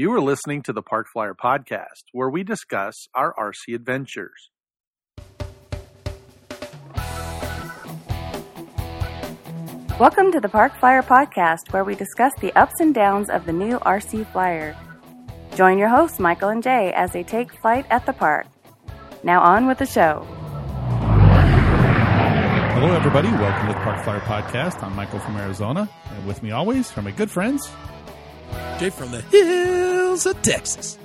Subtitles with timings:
[0.00, 4.48] You are listening to the Park Flyer Podcast, where we discuss our RC adventures.
[10.00, 13.52] Welcome to the Park Flyer Podcast, where we discuss the ups and downs of the
[13.52, 14.74] new RC Flyer.
[15.54, 18.46] Join your hosts, Michael and Jay, as they take flight at the park.
[19.22, 20.26] Now, on with the show.
[22.72, 23.28] Hello, everybody.
[23.28, 24.82] Welcome to the Park Flyer Podcast.
[24.82, 27.70] I'm Michael from Arizona, and with me always are my good friends.
[28.78, 30.98] Jay from the hills of Texas.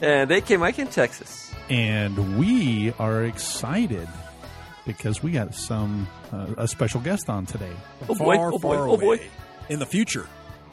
[0.00, 1.52] And AK Mike in Texas.
[1.70, 4.08] And we are excited
[4.86, 7.72] because we got some uh, a special guest on today.
[8.08, 8.36] Oh, boy.
[8.36, 8.74] far, Oh, boy.
[8.76, 9.04] far Oh, boy.
[9.16, 9.26] away.
[9.68, 10.26] In the future.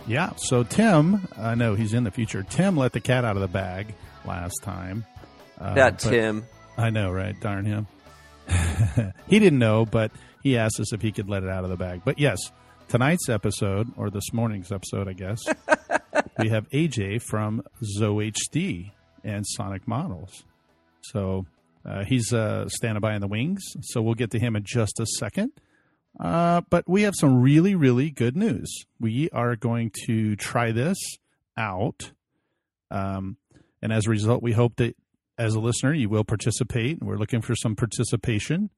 [0.07, 0.33] Yeah.
[0.37, 2.43] So Tim, I know he's in the future.
[2.43, 3.93] Tim let the cat out of the bag
[4.25, 5.05] last time.
[5.59, 6.45] Uh, that Tim.
[6.77, 7.35] I know, right?
[7.41, 7.87] Darn him.
[9.27, 10.11] he didn't know, but
[10.43, 12.01] he asked us if he could let it out of the bag.
[12.05, 12.37] But yes,
[12.89, 15.43] tonight's episode, or this morning's episode, I guess,
[16.39, 17.63] we have AJ from
[17.99, 18.91] ZoHD
[19.23, 20.43] and Sonic Models.
[21.01, 21.45] So
[21.85, 23.61] uh, he's uh, standing by in the wings.
[23.81, 25.51] So we'll get to him in just a second.
[26.19, 28.85] Uh, but we have some really, really good news.
[28.99, 30.97] We are going to try this
[31.57, 32.11] out.
[32.89, 33.37] Um,
[33.81, 34.95] and as a result, we hope that
[35.37, 37.03] as a listener, you will participate.
[37.03, 38.69] We're looking for some participation.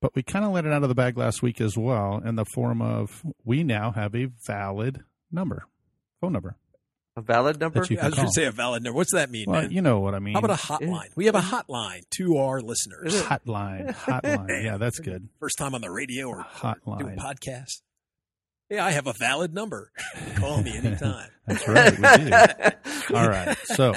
[0.00, 2.36] But we kind of let it out of the bag last week as well in
[2.36, 5.66] the form of we now have a valid number,
[6.20, 6.56] phone number.
[7.16, 7.80] A valid number?
[7.80, 8.96] That you I can was going to say a valid number.
[8.96, 9.72] What's that mean, Well, man?
[9.72, 10.34] you know what I mean.
[10.34, 11.08] How about a hotline?
[11.16, 13.20] We have a hotline to our listeners.
[13.22, 13.92] hotline?
[13.94, 14.64] Hotline.
[14.64, 15.28] Yeah, that's good.
[15.40, 17.16] First time on the radio or doing Hotline.
[17.18, 17.82] podcast.
[18.70, 19.90] Yeah, I have a valid number.
[20.36, 21.28] Call me anytime.
[21.48, 21.90] That's right.
[21.90, 22.30] We
[23.10, 23.16] do.
[23.16, 23.56] All right.
[23.64, 23.94] So,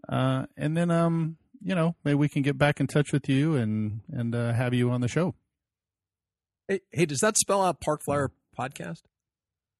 [0.07, 3.55] Uh, and then, um, you know, maybe we can get back in touch with you
[3.55, 5.35] and, and uh, have you on the show.
[6.67, 9.01] Hey, hey, does that spell out Park Flyer Podcast?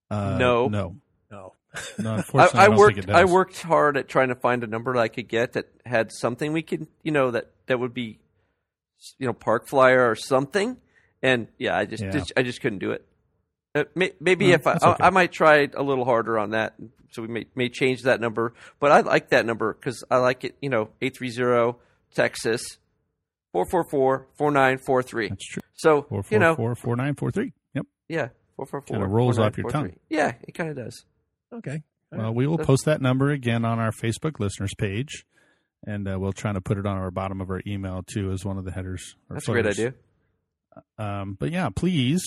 [0.10, 0.68] Uh, No.
[0.68, 0.98] No.
[1.32, 1.54] No.
[1.98, 3.10] No, I, unfortunately, I don't worked.
[3.10, 6.12] I worked hard at trying to find a number that I could get that had
[6.12, 8.20] something we could, you know, that that would be,
[9.18, 10.76] you know, Park Flyer or something.
[11.24, 12.12] And yeah, I just, Yeah.
[12.12, 13.08] just I just couldn't do it.
[13.74, 15.04] Uh, may, maybe No, if I, okay.
[15.04, 16.76] I, I might try a little harder on that,
[17.12, 18.54] so we may may change that number.
[18.80, 20.56] But I like that number because I like it.
[20.62, 21.80] You know, eight three zero
[22.14, 22.62] Texas,
[23.54, 25.30] four four four four nine four three.
[25.30, 25.62] That's true.
[25.74, 27.54] So Four you know, four four four nine four three.
[27.74, 27.86] Yep.
[28.10, 28.98] yeah, four four four.
[28.98, 30.18] Kinda rolls off your 4943.
[30.18, 31.06] Yeah, it kind of does.
[31.54, 31.84] Okay.
[32.12, 35.26] Well, we will post that number again on our Facebook listeners page,
[35.88, 38.44] and uh, we'll try to put it on our bottom of our email too as
[38.44, 39.16] one of the headers.
[39.30, 39.94] Or That's a great idea.
[40.98, 42.22] Um, but yeah, please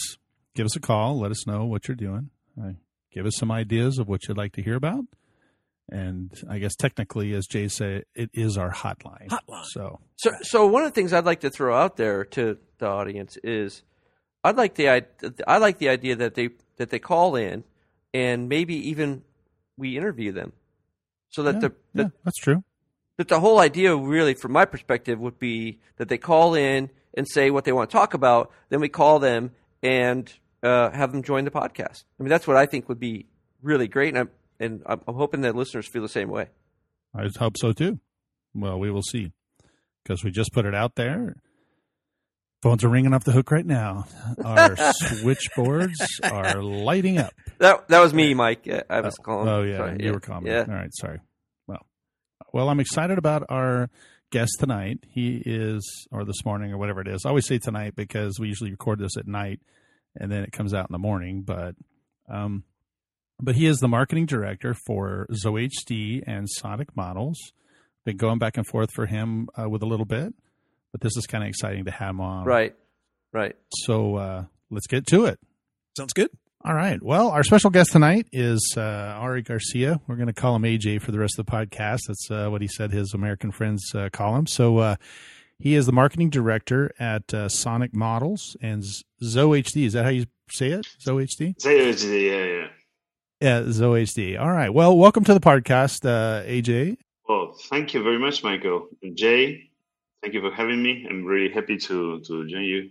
[0.55, 1.19] give us a call.
[1.21, 2.31] Let us know what you're doing.
[2.61, 2.73] Uh,
[3.13, 5.05] give us some ideas of what you'd like to hear about.
[5.91, 9.29] And I guess technically, as Jay said, it is our hotline.
[9.29, 9.65] Hotline.
[9.67, 12.87] So So, so one of the things I'd like to throw out there to the
[12.87, 13.83] audience is,
[14.43, 15.03] I'd like the i-
[15.47, 17.65] I like the idea that they that they call in,
[18.15, 19.23] and maybe even
[19.77, 20.53] we interview them,
[21.29, 22.65] so that yeah, the yeah, that's true.
[23.19, 27.29] that the whole idea, really, from my perspective, would be that they call in and
[27.29, 28.51] say what they want to talk about.
[28.71, 30.33] Then we call them and
[30.65, 32.05] uh, have them join the podcast.
[32.19, 33.27] I mean, that's what I think would be
[33.63, 36.49] really great, and I'm and I'm, I'm hoping that listeners feel the same way.
[37.15, 38.01] I hope so too.
[38.55, 39.33] Well, we will see
[40.03, 41.37] because we just put it out there.
[42.63, 44.07] Phones are ringing off the hook right now.
[44.43, 47.33] Our switchboards are lighting up.
[47.59, 48.67] That that was me, Mike.
[48.89, 49.49] I was calling.
[49.49, 49.97] Oh yeah, Sorry.
[50.01, 50.47] you were calling.
[50.47, 50.65] Yeah.
[50.67, 51.21] All right, sorry.
[51.67, 51.85] Well,
[52.55, 53.91] well, I'm excited about our
[54.31, 55.01] guest tonight.
[55.07, 57.27] He is, or this morning, or whatever it is.
[57.27, 59.61] I always say tonight because we usually record this at night,
[60.17, 61.43] and then it comes out in the morning.
[61.43, 61.75] But,
[62.29, 62.65] um,
[63.41, 67.39] but he is the marketing director for ZoHD and Sonic Models.
[68.05, 70.35] Been going back and forth for him uh, with a little bit,
[70.93, 72.45] but this is kind of exciting to have him on.
[72.45, 72.75] Right.
[73.33, 73.57] Right.
[73.71, 75.41] So uh, let's get to it.
[75.97, 76.31] Sounds good.
[76.67, 77.03] All right.
[77.03, 80.01] Well, our special guest tonight is uh, Ari Garcia.
[80.07, 82.01] We're going to call him AJ for the rest of the podcast.
[82.07, 84.47] That's uh, what he said his American friends uh, call him.
[84.47, 84.97] So uh,
[85.59, 88.83] he is the marketing director at uh, Sonic Models and
[89.23, 89.87] ZoHD.
[89.87, 90.87] Is that how you say it?
[91.01, 91.57] ZoHD?
[91.59, 92.67] ZOHD, yeah, yeah.
[93.41, 94.41] Yeah, ZoHD.
[94.41, 94.73] All right.
[94.73, 96.97] Well, welcome to the podcast, uh, AJ.
[97.29, 98.89] Well, thank you very much, Michael.
[99.03, 99.71] And Jay,
[100.23, 101.07] Thank you for having me.
[101.07, 102.89] I'm really happy to to join you.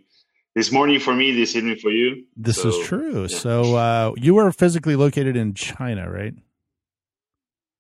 [0.54, 2.26] This morning for me, this evening for you.
[2.38, 3.22] This So, is true.
[3.24, 3.28] yeah.
[3.40, 6.36] So uh, you are physically located in China, right?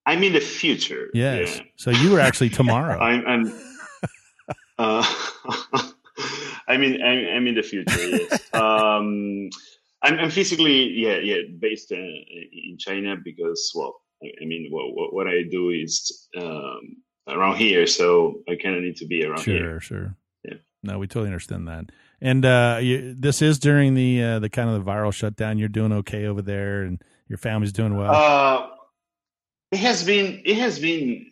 [0.08, 1.10] I'm in the future.
[1.14, 1.58] Yes.
[1.58, 1.64] Yeah.
[1.76, 2.98] So you were actually tomorrow.
[3.00, 3.24] I'm.
[3.28, 3.54] I'm
[4.78, 5.04] uh,
[6.68, 8.00] I mean, I'm, I'm in the future.
[8.00, 8.50] Yes.
[8.54, 9.50] um,
[10.02, 15.28] I'm, I'm physically, yeah, yeah, based uh, in China because, well, I mean, what, what
[15.28, 16.98] I do is um,
[17.28, 19.80] around here, so I kind of need to be around sure, here.
[19.80, 20.18] Sure, sure.
[20.44, 20.58] Yeah.
[20.84, 21.86] No, we totally understand that.
[22.22, 25.58] And uh, you, this is during the uh, the kind of the viral shutdown.
[25.58, 28.14] You're doing okay over there, and your family's doing well.
[28.14, 28.68] Uh,
[29.72, 31.25] it has been it has been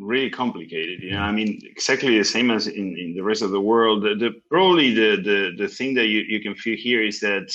[0.00, 1.02] really complicated.
[1.02, 4.02] You know, I mean, exactly the same as in, in the rest of the world.
[4.02, 7.52] The, the probably the, the the thing that you, you can feel here is that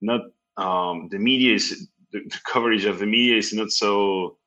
[0.00, 0.22] not
[0.56, 4.38] um, the media is the, the coverage of the media is not so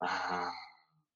[0.00, 0.48] uh,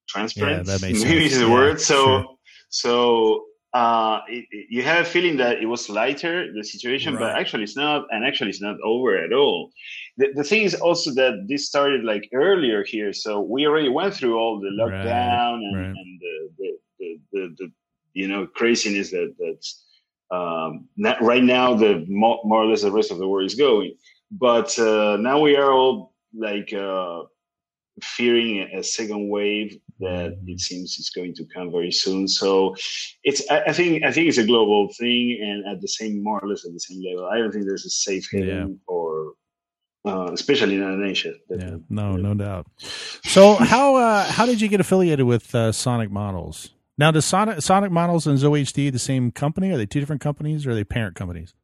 [0.08, 0.66] transparent.
[0.66, 1.32] Yeah, that makes Maybe sense.
[1.32, 1.80] is the Yeah, word.
[1.80, 2.26] So sure.
[2.68, 7.34] so uh, it, it- you have a feeling that it was lighter the situation, but
[7.36, 9.70] actually it's not, and actually it's not over at all.
[10.16, 14.14] The, the thing is also that this started like earlier here, so we already went
[14.14, 15.96] through all the Right, lockdown and, right.
[15.96, 17.72] and the, the, the, the, the
[18.14, 19.84] you know craziness that that's
[20.30, 23.54] um, not, right now the more, more or less the rest of the world is
[23.54, 23.94] going.
[24.30, 27.22] But uh, now we are all like uh,
[28.02, 30.48] fearing a, second wave that Mm-hmm.
[30.48, 32.28] it seems is going to come very soon.
[32.28, 32.76] So
[33.24, 36.48] it's I, think I think it's a global thing, and at the same more or
[36.48, 37.26] less at the same level.
[37.26, 39.32] I don't think there's a safe haven or
[40.04, 41.34] uh, especially in Asia.
[41.50, 42.66] yeah, no, no doubt.
[43.24, 46.70] So how uh, how did you get affiliated with uh, Sonic Models?
[46.96, 49.70] Now, does Sonic Sonic Models and ZoHD the same company?
[49.70, 51.54] Are they two different companies, or are they parent companies?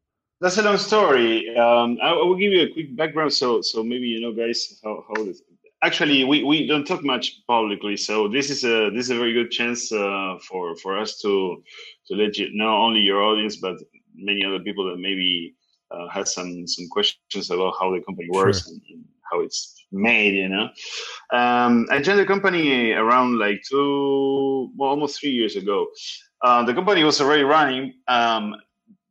[0.40, 1.56] That's a long story.
[1.56, 4.80] Um, I, I will give you a quick background, so so maybe you know, guys,
[4.84, 5.42] how how this.
[5.84, 9.34] Actually, we, we don't talk much publicly, so this is a this is a very
[9.34, 11.62] good chance uh, for for us to
[12.06, 13.76] to let you not only your audience but
[14.14, 15.54] many other people that maybe
[15.90, 18.72] uh, had some some questions about how the company works Sure.
[18.72, 20.34] and, and how it's made.
[20.34, 20.66] You know,
[21.38, 25.86] um, I joined the company around like two, well, almost three years ago.
[26.42, 27.94] Uh, the company was already running.
[28.08, 28.54] Um,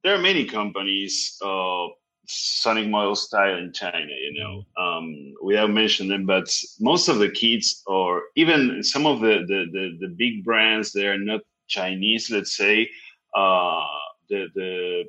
[0.04, 1.86] there are many companies, uh,
[2.28, 6.50] Sonic model style in China, you know, um, without mentioning them, but
[6.80, 11.08] most of the kids or even some of the, the, the, the big brands, they
[11.08, 12.90] are not Chinese, let's say,
[13.36, 13.81] uh,
[14.30, 15.04] the, the,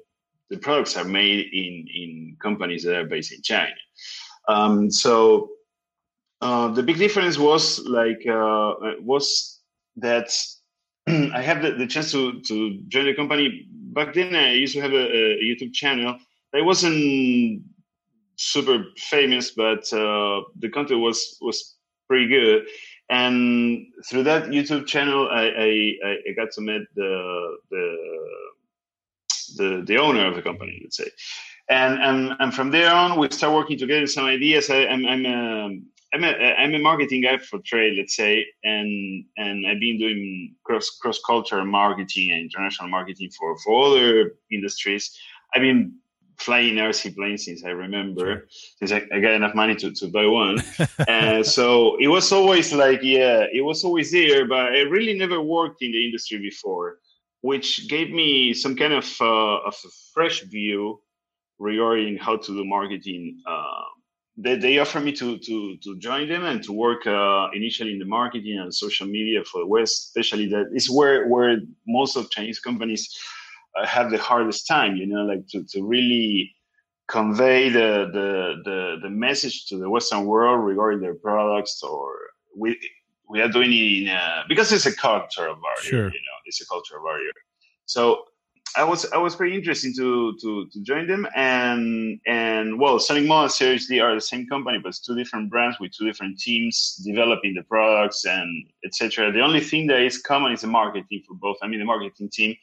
[0.51, 3.75] the products are made in, in companies that are based in China.
[4.49, 5.51] Um, so,
[6.41, 9.61] uh, the big difference was like, uh, was
[9.97, 10.37] that
[11.07, 13.67] I had the, the chance to, to join the company.
[13.71, 16.19] Back then, I used to have a, a YouTube channel.
[16.55, 17.63] I wasn't
[18.37, 21.77] super famous, but uh, the content was was
[22.09, 22.67] pretty good.
[23.11, 25.97] And through that YouTube channel, I, I,
[26.31, 27.97] I got to meet the, the
[29.57, 31.11] the the owner of the company, let's say.
[31.69, 34.07] And and, and from there on, we start working together.
[34.07, 34.71] Some ideas.
[34.71, 35.81] I, I'm I'm a,
[36.15, 40.55] I'm a I'm a marketing guy for trade, let's say, and and I've been doing
[40.65, 45.19] cross cross cultural marketing and international marketing for for other industries.
[45.55, 45.95] I've been
[46.39, 48.47] flying RC planes since I remember,
[48.79, 50.59] since I, I got enough money to, to buy one.
[51.09, 55.41] and so it was always like, yeah, it was always there, but I really never
[55.41, 56.99] worked in the industry before,
[57.41, 61.01] which gave me some kind of, uh, of a fresh view
[61.59, 63.41] regarding how to do marketing.
[63.47, 63.85] Uh,
[64.37, 68.01] they, they offered me to, to, to join them and to work uh, initially in
[68.01, 72.31] the marketing and social media for the West, especially that is where, where most of
[72.31, 73.44] Chinese companies uh,
[73.85, 76.55] have the hardest time, you know, like to, to really
[77.09, 82.15] convey the, the, the, the message to the Western world regarding their products or
[82.57, 82.79] we,
[83.29, 86.05] we are doing it in a, because it's a cultural barrier, Sure.
[86.05, 87.33] you know, it's a cultural barrier.
[87.87, 88.25] So
[88.77, 93.27] I was, I was pretty interested to, to, to join them and, and well, Sonic
[93.27, 96.39] Mall and ZoHD are the same company, but it's two different brands with two different
[96.39, 99.31] teams developing the products and etc.
[99.31, 101.57] The only thing that is common is the marketing for both.
[101.63, 102.57] I mean, the marketing team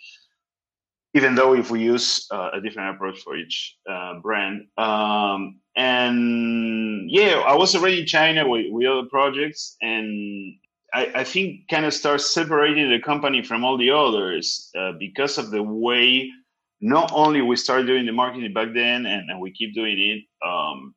[1.14, 4.68] even though if we use uh, a different approach for each uh, brand.
[4.78, 10.56] Um, and yeah, I was already in China with, with other projects, and
[10.94, 15.38] I, I think kind of start separating the company from all the others uh, because
[15.38, 16.30] of the way
[16.82, 20.48] not only we started doing the marketing back then, and, and we keep doing it.
[20.48, 20.96] Um,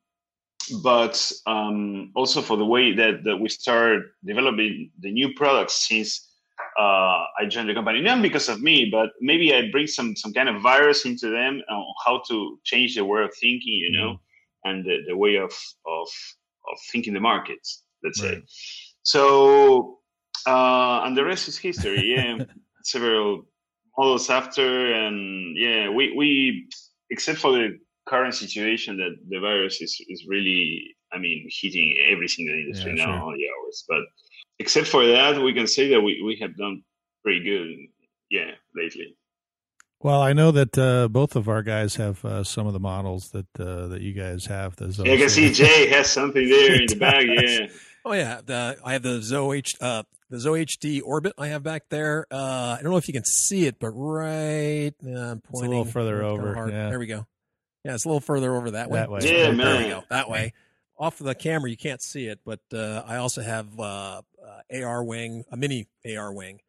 [0.82, 6.33] but um, also for the way that, that we start developing the new products since
[6.78, 10.32] uh, I joined the company, not because of me, but maybe I bring some some
[10.32, 14.18] kind of virus into them on how to change the way of thinking, you know,
[14.64, 15.52] and the, the way of
[15.86, 16.08] of
[16.70, 17.82] of thinking the markets.
[18.02, 18.42] Let's say.
[19.02, 19.98] So,
[20.46, 22.14] uh, and the rest is history.
[22.14, 22.44] Yeah.
[22.84, 23.46] several
[23.96, 26.68] models after, and yeah, we we
[27.10, 32.28] except for the current situation that the virus is is really, I mean, hitting every
[32.28, 33.22] single industry Yeah, now sure.
[33.22, 33.84] all the hours.
[33.88, 34.02] But
[34.58, 36.82] except for that, we can say that we we have done
[37.22, 37.68] pretty good,
[38.30, 39.16] yeah, lately.
[40.00, 43.30] Well, I know that uh, both of our guys have uh, some of the models
[43.30, 44.76] that uh, that you guys have.
[44.76, 47.26] The Yeah, I can see Jay has something there in the bag.
[47.42, 47.66] Yeah.
[48.06, 51.84] Oh yeah, the, I have the Zoe H, uh, the ZoHD Orbit I have back
[51.88, 52.26] there.
[52.30, 55.86] Uh, I don't know if you can see it, but right, uh, I'm a little
[55.86, 56.90] further kinda over, yeah.
[56.90, 57.26] There we go.
[57.82, 58.98] Yeah, it's a little further over that way.
[58.98, 59.20] That way.
[59.22, 59.84] Yeah, there man.
[59.84, 60.04] we go.
[60.10, 60.52] That way.
[61.04, 64.22] Off of the camera, you can't see it, but uh, I also have uh,
[64.72, 66.60] uh, AR wing, a mini AR wing.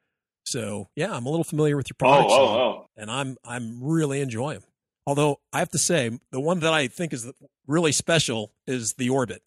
[0.43, 2.89] So yeah, I'm a little familiar with your Oh, products, oh, oh.
[2.97, 4.69] and I'm I'm really enjoying them.
[5.07, 7.31] Although I have to say, the one that I think is
[7.65, 9.41] really special is the Orbit.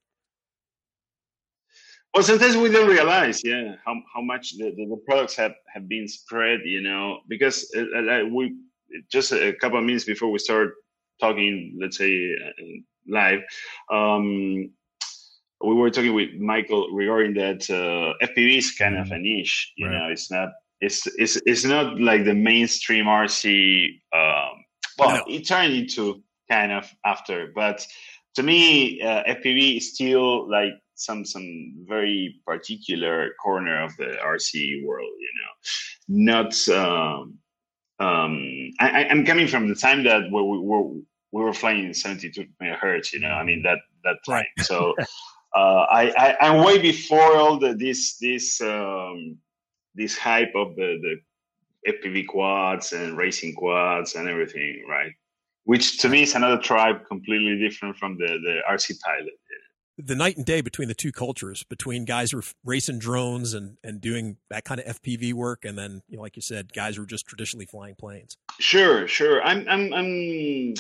[2.15, 5.87] Well, sometimes we don't realize, yeah, how how much the, the, the products have, have
[5.87, 8.57] been spread, you know, because uh, uh, we
[9.13, 10.71] just a couple of minutes before we start
[11.21, 12.65] talking, let's say uh,
[13.07, 13.41] live,
[13.93, 14.71] um,
[15.65, 19.87] we were talking with Michael regarding that uh, FPV is kind of a niche, you
[19.87, 19.99] Right.
[19.99, 20.51] know, it's not
[20.81, 24.01] it's it's it's not like the mainstream RC.
[24.15, 24.65] Um,
[24.99, 25.25] well, No.
[25.29, 27.85] it turned into kind of after, but
[28.37, 34.85] to me, uh, FPV is still like some some very particular corner of the RC
[34.85, 35.11] world.
[35.19, 36.69] You know, not.
[36.69, 37.39] Um,
[38.01, 40.85] um, I, I'm coming from the time that where we were
[41.33, 43.13] we were flying in 72 megahertz.
[43.13, 44.35] You know, I mean that that time.
[44.37, 44.47] Right.
[44.67, 44.95] So
[45.91, 49.39] I, I I'm way before all the this this um,
[49.95, 55.13] this hype of the the FPV quads and racing quads and everything, right?
[55.65, 59.35] Which to me is another tribe completely different from the the RC pilot.
[59.99, 63.77] the night and day between the two cultures, between guys who are racing drones and,
[63.83, 66.97] and doing that kind of FPV work, and then, you know, like you said, guys
[66.97, 68.37] who are just traditionally flying planes.
[68.61, 69.43] Sure, sure.
[69.43, 70.75] I'm, I'm, I'm.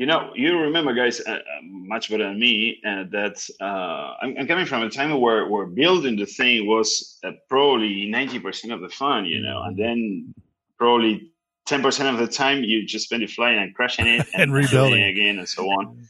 [0.00, 2.80] You know, you remember, guys, uh, uh, much better than me.
[2.86, 7.18] Uh, that uh, I'm, I'm coming from a time where where building the thing was
[7.22, 10.32] uh, probably ninety percent of the fun, you know, and then
[10.78, 11.30] probably
[11.66, 14.92] ten percent of the time you just spend it flying and crashing it And rebuilding.
[14.92, 16.08] building again and so on.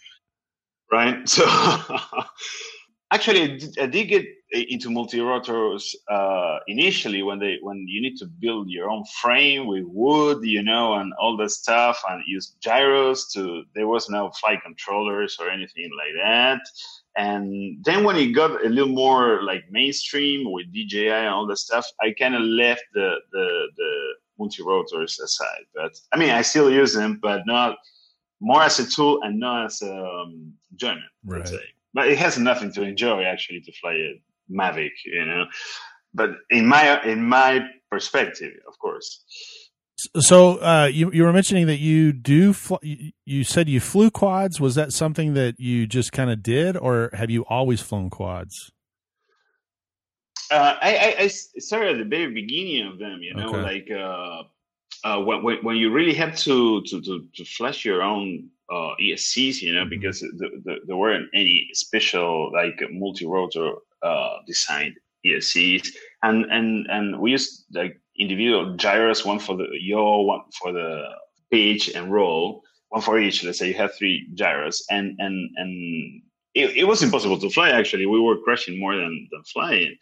[0.93, 1.29] Right.
[1.29, 1.45] So
[3.11, 8.17] actually, I did, I did get into multi-rotors uh, initially when they when you need
[8.17, 12.57] to build your own frame with wood, you know, and all that stuff, and use
[12.61, 13.65] gyros to.
[13.75, 16.61] There was no flight controllers or anything like that.
[17.17, 21.59] And then when it got a little more like mainstream with DJI and all that
[21.59, 23.93] stuff, I kind of left the the the
[24.39, 25.65] multi-rotors aside.
[25.75, 27.77] But I mean, I still use them, but not
[28.41, 31.05] more as a tool and not as a um, enjoyment.
[31.25, 31.53] Right.
[31.93, 35.47] But it has nothing to enjoy actually to fly a Mavic, you know.
[36.15, 39.25] But in my in my perspective, of course.
[40.21, 44.11] So uh, you you were mentioning that you do fl- you, you said you flew
[44.11, 44.61] quads.
[44.61, 48.73] Was that something that you just kind of did, or have you always flown quads?
[50.51, 53.63] Uh, I, I, I started at the very beginning of them, you know, Okay.
[53.63, 54.43] like uh,
[55.05, 58.95] uh, when, when when you really had to to to, to flash your own uh,
[59.01, 59.91] ESCs, you know, Mhm.
[59.91, 64.95] because the, the, there weren't any special like multi-rotor uh, designed
[65.27, 65.89] ESCs,
[66.23, 71.05] and and and we used like individual gyros, one for the yaw, one for the
[71.51, 73.43] pitch and roll, one for each.
[73.45, 76.23] Let's say you have three gyros, and and and
[76.55, 77.71] it, it was impossible to fly.
[77.71, 79.97] Actually, we were crashing more than than flying,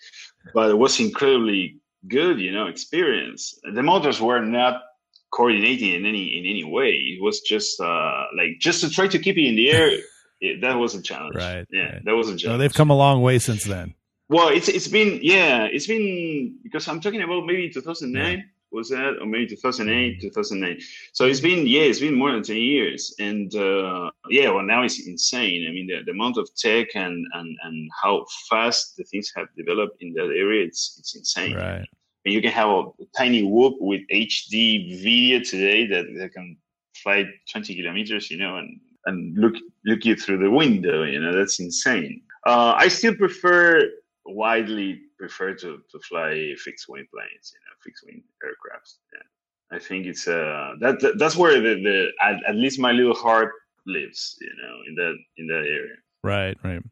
[0.54, 1.76] but it was incredibly
[2.08, 3.58] good, you know, experience.
[3.74, 4.82] The motors were not
[5.30, 6.90] coordinating in any in any way.
[6.90, 9.90] It was just uh, like just to try to keep it in the air.
[10.40, 11.36] it, that was a challenge.
[11.36, 12.04] Right, Yeah, right.
[12.04, 12.44] that was a challenge.
[12.44, 13.94] No, they've come a long way since then.
[14.28, 19.16] Well, it's it's been yeah, it's been because I'm talking about maybe 2009 was that
[19.20, 20.80] or maybe 2008, 2009.
[21.12, 24.82] So it's been yeah, it's been more than 10 years, and uh, yeah, well now
[24.82, 25.66] it's insane.
[25.68, 29.46] I mean the, the amount of tech and and and how fast the things have
[29.56, 31.56] developed in that area, it's it's insane.
[31.56, 31.88] Right.
[32.28, 32.84] And you can have a
[33.16, 36.58] tiny whoop with HD video today that, that can
[36.94, 39.54] fly 20 kilometers, you know, and, and look
[39.86, 41.04] look you through the window.
[41.04, 42.20] You know, that's insane.
[42.46, 43.80] Uh, I still prefer
[44.26, 48.96] widely prefer to, to fly fixed wing planes, you know, fixed wing aircrafts.
[49.14, 49.76] Yeah.
[49.78, 53.14] I think it's uh that, that that's where the, the at, at least my little
[53.14, 53.52] heart
[53.86, 55.96] lives, you know, in that in that area.
[56.22, 56.82] Right, right.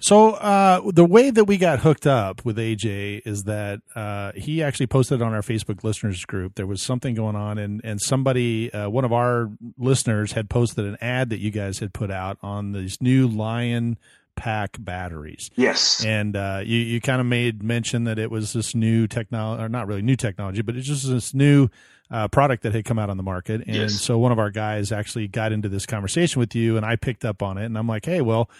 [0.00, 4.62] So uh, the way that we got hooked up with AJ is that uh, he
[4.62, 6.56] actually posted on our Facebook listeners group.
[6.56, 10.84] There was something going on, and and somebody, uh, one of our listeners, had posted
[10.84, 13.98] an ad that you guys had put out on these new Lion
[14.34, 15.50] pack batteries.
[15.54, 16.04] Yes.
[16.04, 19.68] And uh, you you kind of made mention that it was this new technology, or
[19.68, 21.68] not really new technology, but it's just this new
[22.12, 23.62] uh, product that had come out on the market.
[23.66, 23.94] And Yes.
[24.00, 27.24] so one of our guys actually got into this conversation with you, and I picked
[27.24, 28.50] up on it, and I'm like, hey, well,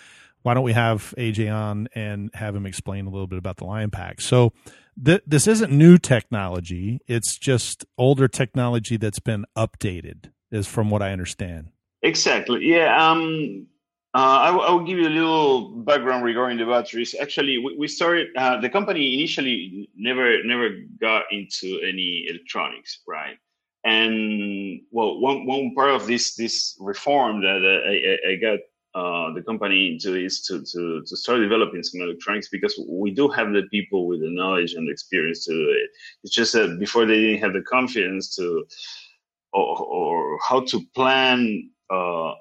[0.42, 3.64] why don't we have AJ on and have him explain a little bit about the
[3.64, 4.21] Lion Pack?
[4.21, 4.52] So
[5.04, 11.02] th- this isn't new technology; it's just older technology that's been updated, is from what
[11.02, 11.68] I understand.
[12.02, 12.64] Exactly.
[12.66, 13.11] Yeah.
[13.11, 13.66] Um,
[14.14, 17.14] uh, I, will- give you a little background regarding the batteries.
[17.21, 18.28] Actually, we, we started.
[18.37, 23.37] Uh, the company initially never never got into any electronics, right?
[23.85, 28.59] And well, one one part of this this reform that I, I- I got
[28.95, 33.28] uh, the company into is to, to to start developing some electronics because we do
[33.28, 35.90] have the people with the knowledge and experience to do it.
[36.23, 38.66] It's just that before they didn't have the confidence to
[39.52, 42.32] or, or how to plan uh,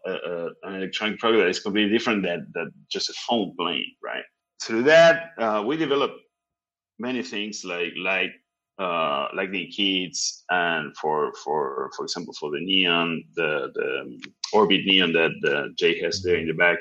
[0.63, 4.23] an electronic product that is completely different than, than just a phone playing, right?
[4.63, 6.19] Through that, uh, we developed
[6.99, 8.31] many things like like
[8.77, 14.19] uh, like the kits, and for for for example for the neon, the the um,
[14.53, 16.79] orbit neon that uh, Jay has there in the back,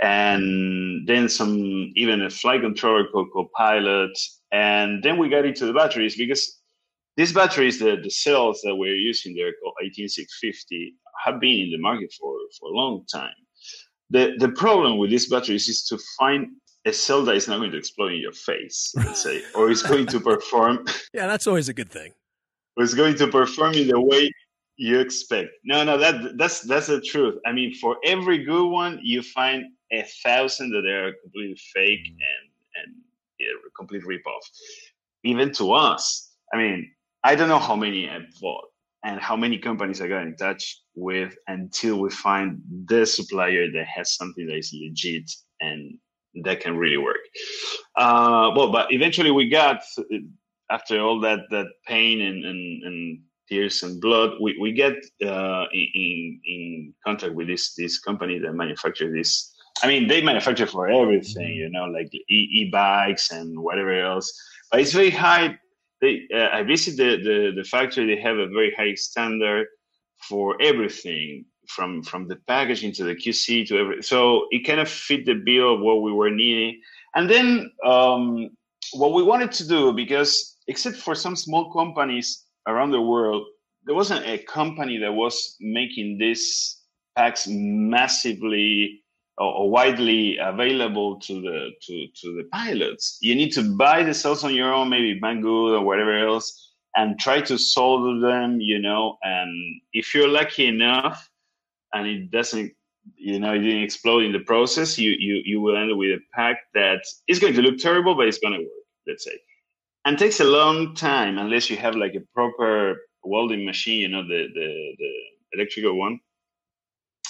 [0.00, 4.16] and then some even a flight controller called Kopilot,
[4.52, 6.55] and then we got into the batteries because
[7.16, 10.94] these batteries, the, the cells that we're using there called 18650,
[11.24, 13.34] have been in the market for, for a long time.
[14.10, 16.48] The, the problem with these batteries is to find
[16.84, 19.82] a cell that is not going to explode in your face, let's say, or is
[19.82, 22.12] going to perform, Yeah, that's always a good thing.
[22.76, 24.30] or is going to perform in the way
[24.76, 25.48] you expect.
[25.64, 27.38] No, no, that that's that's the truth.
[27.46, 32.10] I mean, for every good one, you find a thousand that are completely fake mm.
[32.10, 32.44] and
[32.84, 32.94] and
[33.40, 34.42] yeah, complete ripoff.
[35.24, 36.90] Even to us, I mean,
[37.24, 38.64] I don't know how many I bought
[39.04, 43.86] and how many companies I got in touch with until we find the supplier that
[43.86, 45.30] has something that is legit
[45.60, 45.98] and
[46.44, 47.18] that can really work.
[47.96, 49.82] Uh, well, but eventually we got
[50.70, 54.94] after all that that pain and and, and tears and blood, we we get
[55.24, 59.52] uh, in in contact with this this company that manufactures this.
[59.82, 64.32] I mean, they manufacture for everything, you know, like e e bikes and whatever else.
[64.70, 65.58] But it's very high.
[66.00, 68.06] They, uh, I visit the, the the factory.
[68.06, 69.66] They have a very high standard
[70.28, 74.02] for everything from from the packaging to the QC to every.
[74.02, 76.80] So it kind of fit the bill of what we were needing.
[77.14, 78.50] And then um,
[78.92, 83.46] what we wanted to do, because except for some small companies around the world,
[83.84, 86.80] there wasn't a company that was making these
[87.16, 89.02] packs massively
[89.38, 93.18] or, widely available to the to, to the pilots.
[93.20, 97.18] You need to buy the cells on your own, maybe Banggood or whatever else, and
[97.18, 99.18] try to solder them, you know.
[99.22, 101.28] And if you're lucky enough,
[101.92, 102.72] and it doesn't,
[103.14, 106.10] you know, it didn't explode in the process, you you you will end up with
[106.10, 108.84] a pack that is going to look terrible, but it's going to work.
[109.06, 109.38] Let's say,
[110.04, 114.22] and takes a long time unless you have like a proper welding machine, you know,
[114.22, 115.12] the the the
[115.52, 116.20] electrical one.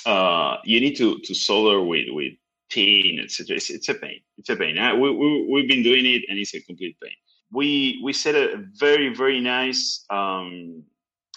[0.06, 2.32] Uh, you need to to solder with with
[2.70, 3.56] tin, etc.
[3.56, 4.20] It's, it's a pain.
[4.38, 4.78] It's a pain.
[4.78, 7.12] Uh, we, we we've been doing it, and it's a complete pain.
[7.52, 10.84] We we set a very very nice um,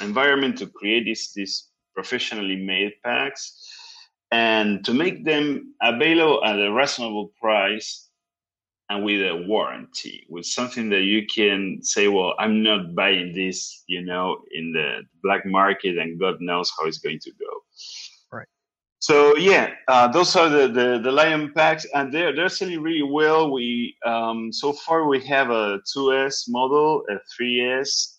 [0.01, 3.67] environment to create these this professionally made packs
[4.31, 8.09] and to make them available at a reasonable price
[8.89, 13.83] and with a warranty with something that you can say well i'm not buying this
[13.87, 17.63] you know in the black market and god knows how it's going to go.
[18.99, 23.03] So yeah uh, those are the, the the lion packs and they're they're selling really
[23.03, 28.15] well we um so far we have a 2s model a 3s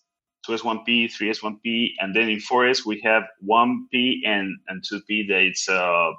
[0.49, 6.13] 2S1P, 3S1P, and then in 4S we have 1P and, and 2P that it's, uh,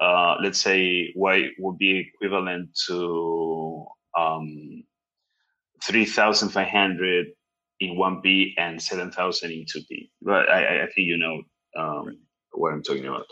[0.00, 3.86] uh, let's say, what would be equivalent to
[4.18, 4.82] um,
[5.84, 7.26] 3,500
[7.80, 10.10] in 1P and 7,000 in 2P.
[10.22, 11.42] But I, I- think you know
[11.78, 12.18] um,
[12.58, 13.26] what I'm talking about.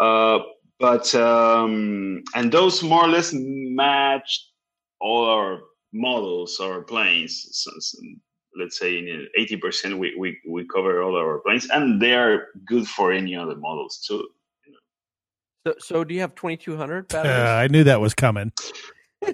[0.00, 0.44] Uh,
[0.80, 4.50] but, um, and those more or less match
[5.00, 5.60] all our
[5.92, 7.46] models, our planes.
[7.52, 7.98] So, so
[8.58, 12.46] let's say in eighty percent we, we we cover all our planes, and they are
[12.66, 14.26] good for any other models too.
[15.66, 17.18] So, so do you have 2200 Uh.
[17.64, 18.52] I knew that was coming.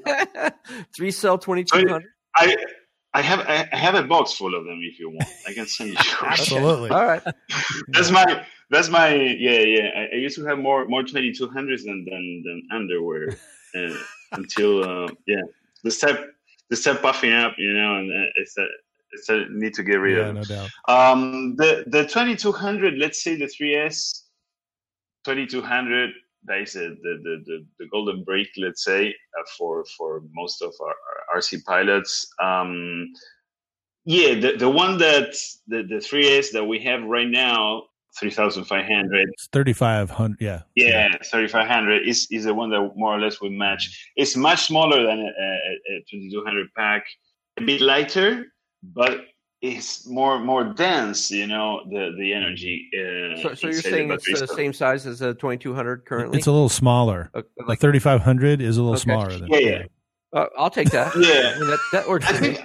[0.95, 2.05] Three cell 2200.
[2.37, 2.57] I
[3.13, 5.29] I have I I have a box full of them if you want.
[5.47, 5.97] I can send you.
[6.23, 6.91] Absolutely.
[6.91, 7.23] All right.
[7.89, 9.89] that's my that's my yeah yeah.
[9.97, 13.37] I, I used to have more more twenty two hundreds than than than underwear
[13.75, 13.95] uh,
[14.33, 15.43] until uh, yeah
[15.83, 16.31] the step
[16.69, 18.67] the step puffing up you know and uh, it's a
[19.13, 20.35] it's a need to get rid Yeah, of.
[20.37, 20.71] no doubt.
[20.87, 24.23] Um, the the 2200, let's say the 3S
[25.25, 26.11] 2200
[26.45, 30.73] that is the the, the, the, golden brick, let's say, uh, for for most of
[30.81, 30.95] our,
[31.35, 32.27] our RC pilots.
[32.43, 33.07] Um,
[34.05, 35.35] yeah, the, the one that
[35.67, 37.83] the the 3S that we have right now,
[38.19, 39.29] 3500.
[39.33, 40.41] It's 3500.
[40.41, 40.63] Yeah.
[40.75, 44.11] Yeah, 3500 is is the one that more or less would match.
[44.17, 47.05] It's much smaller than a, a, a 2200 pack,
[47.59, 48.47] a bit lighter,
[48.83, 49.21] but
[49.63, 51.31] it's more more dense.
[51.31, 52.89] You know, the the energy.
[52.95, 56.39] Uh, So, so you're saying it's the So- same size as a 2200 currently?
[56.39, 57.31] It's a little smaller.
[57.35, 59.03] Uh, Like like, 3500 is a little Okay.
[59.03, 59.83] smaller than Yeah, yeah.
[60.33, 61.15] uh, I'll take that.
[61.17, 61.53] Yeah.
[61.55, 62.59] I mean, that, that works I for me.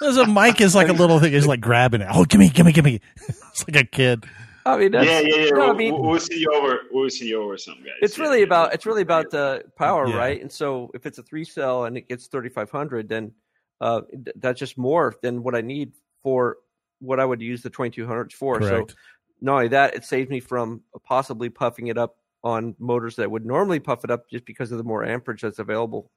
[0.00, 1.32] There's a mic is like a little thing.
[1.34, 2.08] It's like grabbing it.
[2.10, 3.00] Oh, give me, give me, give me.
[3.50, 4.24] It's like a kid.
[4.66, 5.50] I mean, that's, yeah, yeah, yeah.
[5.50, 6.80] no, I we'll, mean- we'll see you over.
[6.90, 7.92] We'll see you over some guys.
[8.02, 8.44] it's Yeah, really yeah.
[8.44, 10.16] about it's really about the power, Yeah.
[10.16, 10.40] right?
[10.42, 13.32] And so if it's a three cell and it gets 3500, then
[13.80, 14.02] uh,
[14.36, 16.58] that's just more than what I need for
[17.00, 18.60] what I would use the 2200s for.
[18.60, 18.90] Correct.
[18.90, 18.96] So
[19.40, 23.44] not only that, it saves me from possibly puffing it up on motors that would
[23.44, 26.10] normally puff it up just because of the more amperage that's available.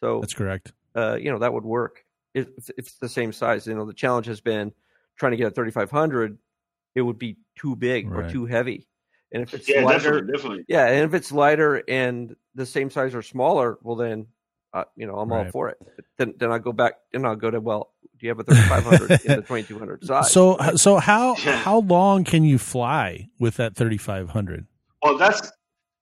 [0.00, 0.72] So That's correct.
[0.94, 3.66] uh, you know that would work if, if it's the same size.
[3.66, 4.72] You know the challenge has been
[5.16, 6.38] trying to get a 3500.
[6.94, 8.88] It would be too big or too heavy,
[9.32, 10.64] and if it's Yeah, lighter, definitely, definitely.
[10.68, 14.26] yeah, and if it's lighter and the same size or smaller, well then,
[14.76, 15.78] uh, you know, I'm all for it.
[16.18, 19.20] Then then I go back and I'll go to well, do you have a 3500
[19.24, 20.32] in the 2200 size?
[20.32, 21.56] So, so how Yeah.
[21.56, 24.66] how long can you fly with that 3500?
[25.02, 25.40] Well, that's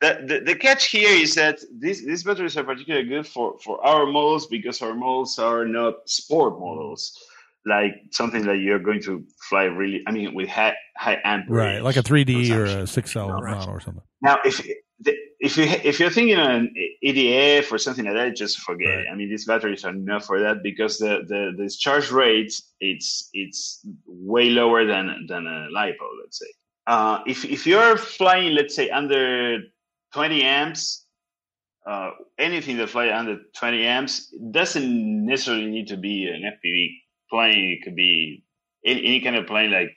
[0.00, 3.84] the, the the catch here is that these these batteries are particularly good for for
[3.86, 7.16] our models because our models are not sport models,
[7.64, 10.02] like something that you're going to fly really.
[10.06, 13.56] I mean, with high high amperage, Right, like a 3D or a 6L Right.
[13.56, 14.02] model or something.
[14.20, 14.66] Now, if
[15.40, 16.72] if you if you're thinking an
[17.04, 18.98] EDF or something like that, just forget Right.
[19.00, 19.06] it.
[19.10, 23.86] I mean, these batteries are not for that because the the discharge rate it's it's
[24.06, 26.08] way lower than than a lipo.
[26.22, 26.46] Let's say.
[26.86, 29.58] Uh, if if you're flying, let's say under
[30.12, 31.06] 20 amps,
[31.86, 36.90] uh, anything that fly under 20 amps doesn't necessarily need to be an FPV
[37.30, 37.72] plane.
[37.72, 38.44] It could be
[38.84, 39.90] any, any kind of plane like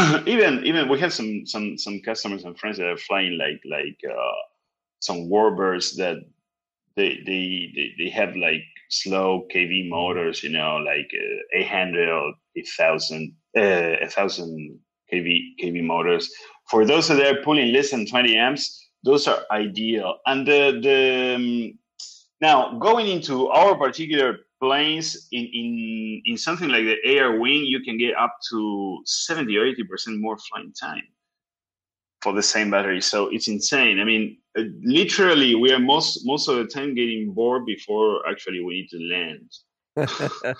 [0.26, 3.98] even even we have some some some customers and friends that are flying like like
[4.08, 4.40] uh,
[5.00, 6.18] some warbirds that
[6.96, 12.34] they they they, they have like slow kV motors, you know, like uh, 800 or
[12.54, 14.78] 1000 uh, 1000
[15.12, 16.30] kV kV motors.
[16.70, 20.18] For those that are pulling less than 20 amps, those are ideal.
[20.26, 21.78] And the the um,
[22.40, 27.80] now going into our particular planes in, in in something like the AR wing, you
[27.80, 31.02] can get up to 70 or 80 percent more flying time
[32.22, 33.00] for the same battery.
[33.00, 33.98] So it's insane.
[33.98, 38.62] I mean, uh, literally, we are most most of the time getting bored before actually
[38.62, 39.50] we need to land.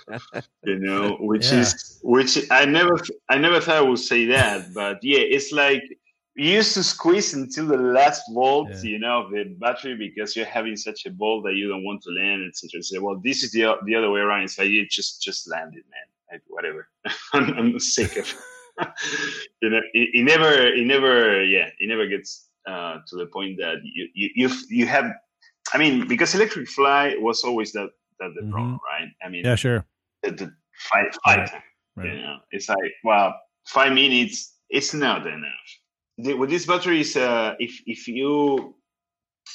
[0.63, 1.61] You know, which Yeah.
[1.61, 2.99] is which I never
[3.31, 5.83] I never thought I would say that, but yeah, it's like
[6.37, 8.83] you used to squeeze until the last volt, Yeah.
[8.93, 12.03] you know, of the battery because you're having such a ball that you don't want
[12.03, 12.83] to land, etc.
[12.83, 14.43] Say, well, this is the the other way around.
[14.45, 16.07] It's like you just just land it, man.
[16.33, 16.89] Like, whatever.
[17.33, 18.33] I'm, I'm sick of.
[19.63, 23.59] you know, it, it never, it never, yeah, it never gets uh, to the point
[23.59, 25.13] that you you you you have.
[25.75, 27.91] I mean, because electric fly was always that
[28.21, 28.51] that the Mhm.
[28.53, 29.09] problem, right?
[29.25, 29.85] I mean, Yeah, sure.
[30.23, 30.47] the, the
[30.91, 31.49] five five Right.
[31.51, 31.63] time.
[31.97, 32.13] Right.
[32.15, 33.35] You know, it's like well,
[33.67, 34.57] five minutes.
[34.71, 35.71] It's not enough.
[36.23, 38.75] The, with these batteries, uh, if if you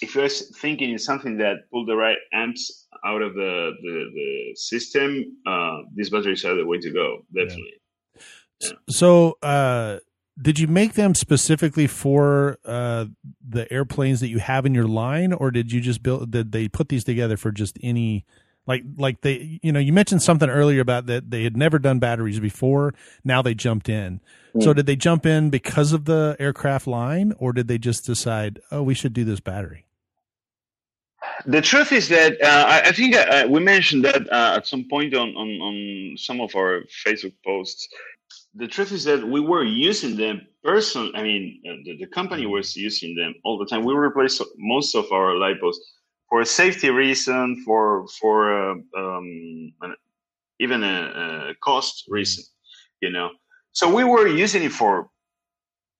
[0.01, 4.55] if you're thinking in something that pull the right amps out of the the, the
[4.55, 7.25] system, uh, these batteries are the way to go.
[7.33, 7.73] Definitely.
[8.89, 9.99] So, uh,
[10.41, 13.05] did you make them specifically for uh,
[13.47, 16.31] the airplanes that you have in your line, or did you just build?
[16.31, 18.25] Did they put these together for just any?
[18.67, 21.99] Like, like they, you know, you mentioned something earlier about that they had never done
[21.99, 22.93] batteries before.
[23.23, 24.21] Now they jumped in.
[24.61, 28.61] So, did they jump in because of the aircraft line, or did they just decide,
[28.71, 29.85] oh, we should do this battery?
[31.45, 34.85] The truth is that uh, I, I think uh, we mentioned that uh, at some
[34.89, 37.87] point on, on, on some of our Facebook posts.
[38.53, 41.11] The truth is that we were using them personally.
[41.15, 43.83] I mean, uh, the, the company was using them all the time.
[43.83, 45.75] We replaced most of our lipos
[46.29, 49.95] for a safety reason, for for uh, um, an,
[50.59, 52.43] even a, a cost reason,
[53.01, 53.29] you know.
[53.71, 55.09] So we were using it for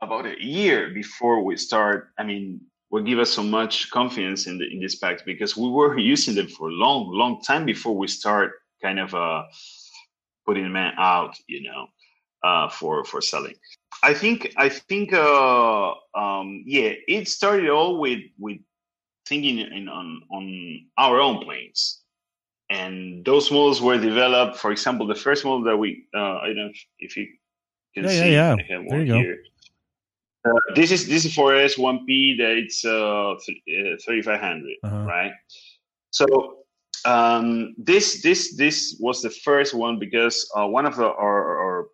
[0.02, 2.10] about a year before we start.
[2.18, 5.70] I mean, will give us so much confidence in the in this packs because we
[5.70, 9.44] were using them for a long, long time before we start kind of uh,
[10.46, 11.88] putting them out, you know,
[12.44, 13.56] uh, for for selling.
[14.04, 18.60] I think I think uh, um, yeah, it started all with with
[19.28, 22.02] thinking in, on on our own planes.
[22.70, 24.58] And those models were developed.
[24.58, 27.28] For example, the first model that we uh, I don't know if, you
[27.94, 28.32] can Yeah, yeah, see.
[28.32, 28.50] yeah.
[28.70, 29.38] Have There you
[30.46, 30.52] go.
[30.52, 35.06] Uh, this is this is for S1P that it's uh, th- uh 3500, Uh-huh.
[35.06, 35.32] right?
[36.12, 36.26] So
[37.06, 41.88] um, this this this was the first one because uh, one of the our, our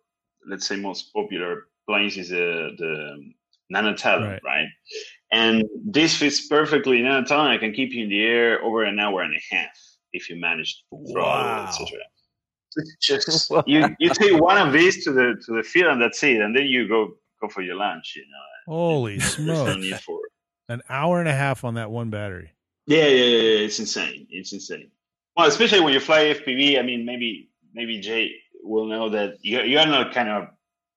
[0.48, 3.32] let's say most popular planes is uh, the
[3.70, 4.42] Nano Talon, Right.
[4.44, 4.68] right.
[5.32, 7.00] And this fits perfectly.
[7.00, 9.70] Nano Talon I can keep you in the air over an hour and a half
[10.12, 11.64] if you manage to throw Wow.
[11.66, 11.98] etc.
[13.02, 16.40] Just you you take one of these to the to the field and that's it,
[16.40, 18.14] and then you go go for your lunch.
[18.16, 19.76] You know, Holy no smokes!
[19.80, 20.20] need for
[20.68, 22.52] An hour and a half on that one battery.
[22.86, 23.58] yeah, yeah, yeah, yeah.
[23.66, 24.26] It's insane.
[24.30, 24.90] It's insane.
[25.36, 26.78] Well, especially when you fly FPV.
[26.78, 30.48] I mean, maybe maybe Jay will know that you're, you're not kind of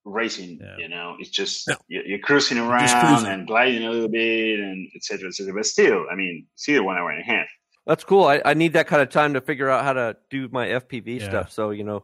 [0.06, 0.60] racing.
[0.62, 0.78] Yeah.
[0.78, 1.76] You know, it's just No.
[1.88, 3.28] you're, you're cruising around cruising.
[3.32, 5.28] and gliding a little bit and etc.
[5.30, 5.54] etc.
[5.54, 7.48] But still, I mean, still one hour and a half.
[7.88, 8.24] That's cool.
[8.26, 11.20] I, I need that kind of time to figure out how to do my FPV
[11.20, 11.30] Yeah.
[11.30, 11.52] stuff.
[11.52, 12.04] So you know,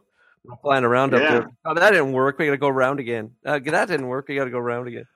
[0.50, 1.50] I'm flying around up there.
[1.64, 2.38] Oh, that didn't work.
[2.38, 3.32] We got to go around again.
[3.46, 4.26] Uh, that didn't work.
[4.28, 5.06] We got to go around again.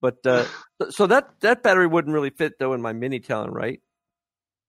[0.00, 0.44] But uh,
[0.82, 3.80] so- so that that battery wouldn't really fit though in my mini Talon, right?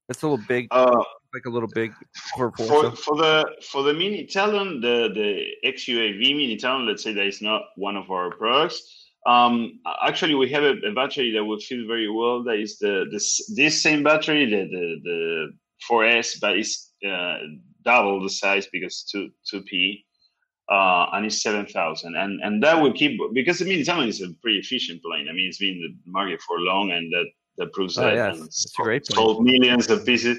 [0.10, 1.92] It's a little big, Uh, like a little big
[2.36, 7.14] for for for the for the mini Talon, the the XUAV mini Talon, let's say
[7.14, 8.82] that is not one of our products.
[9.26, 12.44] Um, actually, we have a, a battery that will fit very well.
[12.44, 15.48] That is the this this same battery, the the the
[15.90, 17.38] 4S, but it's uh,
[17.84, 20.06] double the size because two two P.
[20.72, 24.22] Uh, and it's seven thousand, and and that will keep because the mini Talon is
[24.22, 25.28] a pretty efficient plane.
[25.30, 27.26] I mean, it's been in the market for long, and that
[27.58, 28.14] that proves Oh, that.
[28.16, 29.16] yeah, it's a great plane.
[29.16, 30.38] sold millions of pieces.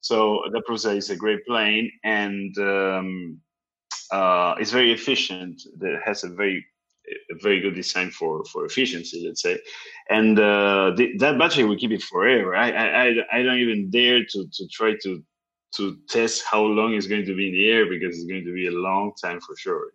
[0.00, 3.40] So that proves is a great plane, and um,
[4.10, 5.62] uh, it's very efficient.
[5.80, 6.64] It has a very
[7.30, 9.58] a very good design for for efficiency, let's say.
[10.08, 12.56] And uh, the, that battery will keep it forever.
[12.56, 15.22] I, I I don't even dare to to try to
[15.76, 18.52] to test how long it's going to be in the air because it's going to
[18.52, 19.92] be a long time for sure.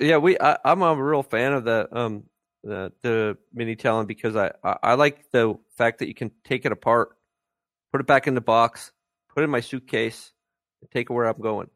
[0.00, 0.38] Yeah, we.
[0.38, 2.24] I, I'm a real fan of the um
[2.64, 6.66] the the mini Talon because I, I I like the fact that you can take
[6.66, 7.16] it apart,
[7.92, 8.92] put it back in the box,
[9.36, 10.32] put it in my suitcase,
[10.80, 11.68] and take it where I'm going.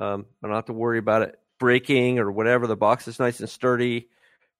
[0.00, 2.66] Um, I don't have to worry about it breaking or whatever.
[2.66, 4.08] The box is nice and sturdy.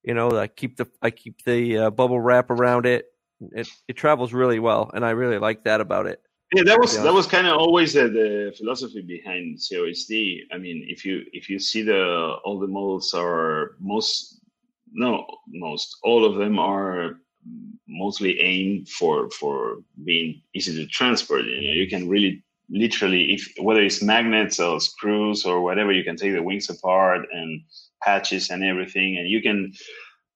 [0.05, 3.07] You know, I keep the I keep the uh, bubble wrap around it.
[3.53, 6.23] It it travels really well, and I really like that about it.
[6.55, 10.43] Yeah, that was that was kind of always the, the philosophy behind ZoHD.
[10.53, 14.41] I mean, if you if you see the all the models are most
[14.93, 17.21] no most all of them are
[17.89, 21.45] mostly aimed for for being easy to transport.
[21.45, 26.05] You know, you can really literally if whether it's magnets or screws or whatever, you
[26.05, 27.63] can take the wings apart and
[28.03, 29.73] patches and everything, and you can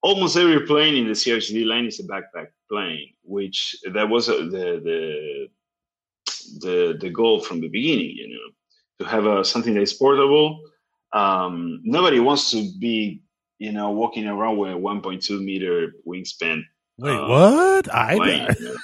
[0.03, 4.37] almost every plane in the ZoHD line is a backpack plane, which that was uh,
[4.37, 5.49] the the
[6.61, 8.11] the the goal from the beginning.
[8.15, 10.61] You know, to have a something that is portable.
[11.13, 13.23] Um, nobody wants to be
[13.59, 16.63] you know walking around with a 1.2 meter wingspan.
[16.99, 17.95] Wait, Uh, what?
[17.95, 18.77] I plane, you know.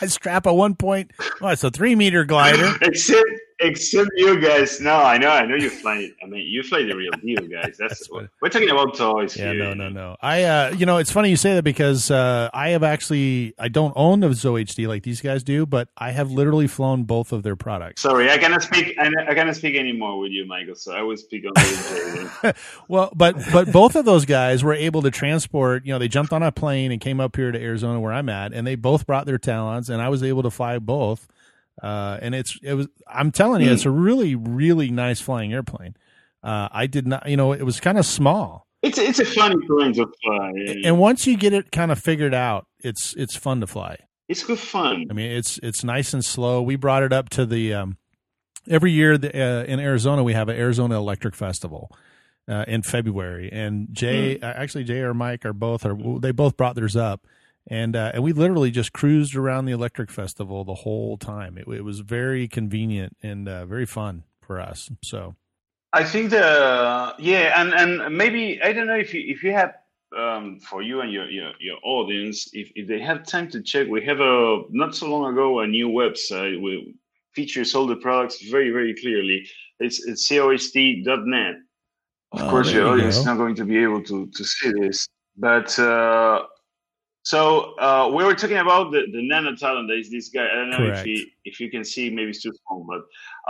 [0.00, 1.10] I strap a one point.
[1.40, 2.74] Oh, it's a three meter glider.
[2.82, 3.28] except
[3.60, 4.80] except you guys.
[4.80, 6.10] No, I know, I know you fly.
[6.22, 7.76] I mean, you fly the real deal, guys.
[7.78, 9.64] That's, That's what- we're talking about toys Yeah, here.
[9.64, 10.16] no, no, no.
[10.20, 13.68] I, uh, you know, it's funny you say that because uh, I have actually, I
[13.68, 17.42] don't own the ZoHD like these guys do, but I have literally flown both of
[17.42, 18.02] their products.
[18.02, 18.96] Sorry, I cannot speak.
[18.98, 20.74] I, I cannot speak anymore with you, Michael.
[20.74, 22.54] So I will speak on the
[22.88, 25.84] well, but but both of those guys were able to transport.
[25.86, 28.28] You know, they jumped on a plane and came up here to Arizona, where I'm
[28.28, 31.26] at, and they both brought their talons, and I was able to fly both.
[31.82, 32.88] Uh, and it's it was.
[33.06, 35.96] I'm telling you, it's a really really nice flying airplane.
[36.42, 39.56] Uh, I did not, you know, it was kind of small, It's it's a funny
[39.66, 40.52] plane to fly.
[40.56, 40.88] yeah.
[40.88, 43.96] and once you get it kind of figured out, it's it's fun to fly.
[44.28, 45.06] It's good fun.
[45.10, 46.60] I mean, it's it's nice and slow.
[46.62, 47.96] We brought it up to the um,
[48.68, 50.22] every year the, uh, in Arizona.
[50.22, 51.90] We have an Arizona Electric Festival
[52.46, 56.56] uh, in February, and Jay, uh, actually Jay or Mike are both are they both
[56.56, 57.26] brought theirs up,
[57.68, 61.56] and uh, and we literally just cruised around the Electric Festival the whole time.
[61.56, 64.90] It, it was very convenient and uh, very fun for us.
[65.02, 65.34] So
[65.92, 69.74] I think the yeah, and and maybe I don't know if you if you have
[70.16, 73.88] um, for you and your, your your audience, if if they have time to check,
[73.88, 76.80] we have a not so long ago a new website with
[77.34, 79.48] features all the products very very clearly.
[79.80, 81.54] It's it's cohd.net.
[82.32, 83.20] Of Oh, course, your audience go.
[83.20, 85.78] is not going to be able to to see this, but.
[85.78, 86.42] Uh,
[87.24, 89.86] so uh, we were talking about the, the nano Talon.
[89.88, 90.46] There is this guy.
[90.46, 91.00] I don't know Correct.
[91.00, 92.10] if he, if you can see.
[92.10, 93.02] Maybe it's too small, but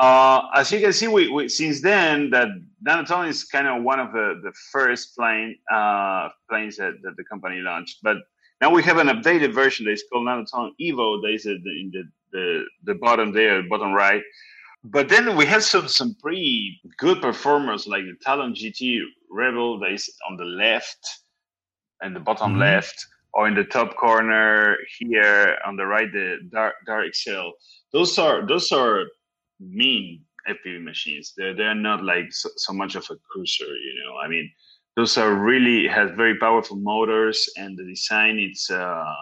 [0.03, 2.49] uh, as you can see, we, we since then that
[2.83, 7.17] nano Nanotalon is kind of one of the, the first plane uh, planes that, that
[7.17, 7.99] the company launched.
[8.03, 8.19] But
[8.63, 11.21] now we have an updated version that is called Nanotalon Evo.
[11.23, 14.23] That is in the, the the bottom there, bottom right.
[14.85, 19.93] But then we have some some pretty good performers like the Talon GT Rebel that
[19.93, 21.05] is on the left.
[22.03, 22.59] and the bottom Mhm.
[22.59, 27.51] left, or in the top corner here on the right, the Dart Dart XL.
[27.93, 29.05] Those are those are
[29.61, 31.35] mean FPV machines.
[31.37, 34.17] They're they're not like so, so much of a cruiser, you know.
[34.19, 34.51] I mean,
[34.97, 39.15] those are really has very powerful motors, and the design it's uh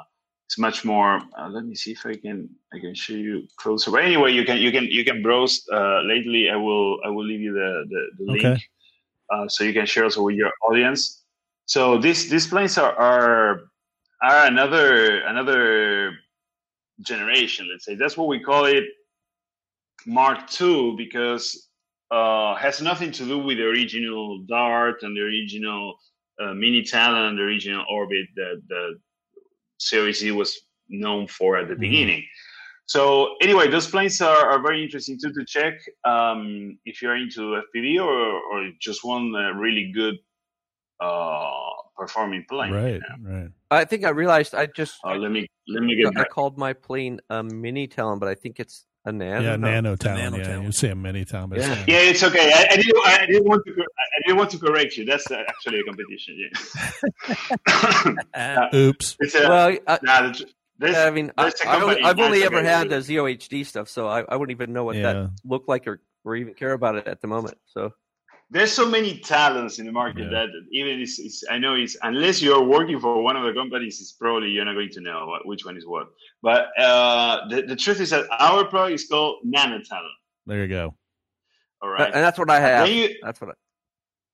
[0.47, 1.21] it's much more.
[1.39, 3.91] Uh, let me see if I can I can show you closer.
[3.91, 5.65] But anyway, you can you can you can browse.
[5.73, 8.43] Uh, lately, I will I will leave you the the, the Okay.
[8.43, 8.59] link,
[9.33, 11.25] uh, so you can share also with your audience.
[11.65, 13.72] So these these planes are are
[14.23, 16.13] are another another
[17.01, 17.69] generation.
[17.71, 18.85] Let's say that's what we call it
[20.07, 21.69] Mark II because
[22.11, 25.95] uh, has nothing to do with the original Dart and the original
[26.41, 28.99] uh, Mini Talon, and the original Orbit that the
[29.79, 31.81] Series E was known for at the Mhm.
[31.81, 32.25] beginning.
[32.87, 37.57] So anyway, those planes are, are very interesting too to check um, if you're into
[37.65, 38.13] FPV or,
[38.51, 40.17] or just want a really good
[41.01, 42.73] uh, performing plane.
[42.73, 43.49] Right, right.
[43.71, 46.31] I think I realized I just Uh, let me let me get I back.
[46.31, 49.43] called my plane a mini Talon, but I think it's a nano.
[49.43, 50.33] Yeah, nano Talon.
[50.33, 51.51] nano Yeah, you say a mini Talon.
[51.51, 51.75] but Yeah.
[51.89, 52.53] Yeah, it's okay.
[52.53, 52.97] I, I didn't.
[53.07, 53.73] I didn't want to.
[53.73, 55.05] I didn't want to correct you.
[55.05, 56.37] That's uh, actually a competition.
[56.39, 58.15] Yeah.
[58.35, 59.17] Uh, Oops.
[59.21, 59.49] it's a.
[59.49, 62.43] Well, I, nah, the tr- I mean, I, there's a I only, company I've only
[62.45, 65.13] ever had the ZOHD stuff, so I, I wouldn't even know what Yeah.
[65.13, 67.57] that looked like or, or even care about it at the moment.
[67.67, 67.93] So
[68.53, 70.47] there's so many Talons in the market Yeah.
[70.47, 74.01] that even it's, it's I know it's unless you're working for one of the companies,
[74.03, 76.09] it's probably you're not going to know what, which one is what.
[76.43, 80.17] But uh, the the truth is that our product is called Nano Talon.
[80.47, 80.95] There you go.
[81.81, 82.13] All right.
[82.15, 82.87] and that's what I have.
[82.87, 83.55] Then you, That's what I,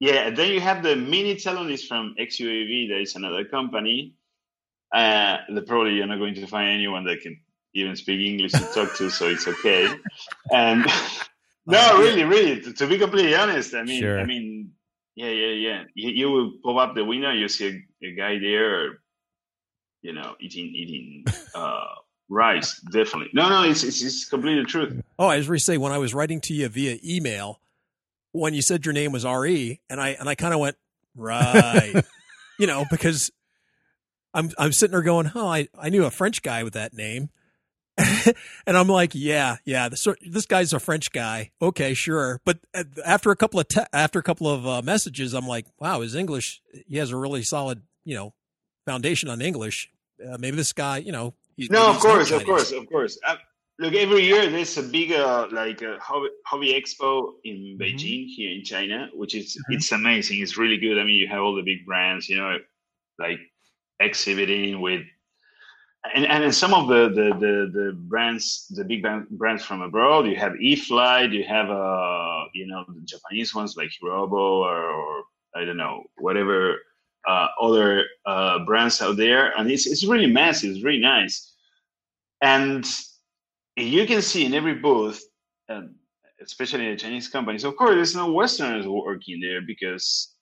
[0.01, 2.89] Yeah, then you have the mini Talon is from XUAV.
[2.89, 4.15] There is another company.
[4.93, 7.41] Uh, the probably you're not going to find anyone that can
[7.75, 9.85] even speak English to talk to, so it's okay.
[10.53, 10.85] And
[11.69, 14.19] no, really, really, to, to be completely honest, I mean, Sure.
[14.19, 14.73] I mean,
[15.15, 15.83] yeah, yeah, yeah.
[15.95, 19.01] You, you will pop up the window, you see a, a guy there,
[20.03, 21.87] you know, eating eating uh,
[22.29, 22.81] rice.
[22.93, 25.03] Definitely, no, no, it's it's, it's completely true.
[25.19, 27.61] Oh, I was going to say when I was writing to you via email,
[28.33, 30.77] when you said your name was Re, and I and I kind of went
[31.17, 32.05] right,
[32.59, 33.31] you know, because
[34.33, 37.31] I'm I'm sitting there going, oh, I I knew a French guy with that name,
[38.67, 41.51] and I'm like, yeah, yeah, this this guy's a French guy.
[41.61, 42.59] Okay, sure, but
[43.05, 46.15] after a couple of te- after a couple of uh, messages, I'm like, wow, his
[46.15, 48.35] English, he has a really solid, you know,
[48.87, 49.91] foundation on English.
[50.25, 52.89] Uh, maybe this guy, you know, he- No, of he's not course, of course, of
[52.89, 53.19] course.
[53.81, 58.51] Look, every year there's a big uh, like uh, hobby, hobby expo in Beijing here
[58.51, 60.41] in China, which is it's amazing.
[60.43, 60.99] It's really good.
[60.99, 62.59] I mean, you have all the big brands, you know,
[63.21, 63.39] like
[64.01, 65.03] exhibiting with,
[66.15, 70.27] and and some of the the the, the brands, the big brand- brands from abroad.
[70.27, 75.25] You have E-flite, you have uh, you know, the Japanese ones like Hirobo or, or
[75.55, 76.77] I don't know, whatever
[77.27, 80.71] uh, other uh, brands out there, and it's it's really massive.
[80.71, 81.53] It's really nice,
[82.43, 82.87] and
[83.77, 85.23] you can see in every booth,
[85.69, 85.95] um,
[86.41, 87.65] especially the Chinese companies.
[87.65, 90.35] Of course, there's no Westerners working there because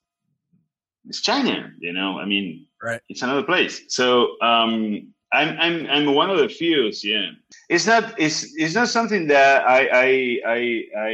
[1.09, 1.73] it's China.
[1.81, 3.01] You know, I mean, Right.
[3.09, 3.83] It's another place.
[3.89, 6.91] So um, I'm I'm I'm one of the few.
[7.03, 7.31] Yeah,
[7.69, 11.13] it's not it's it's not something that I I I, I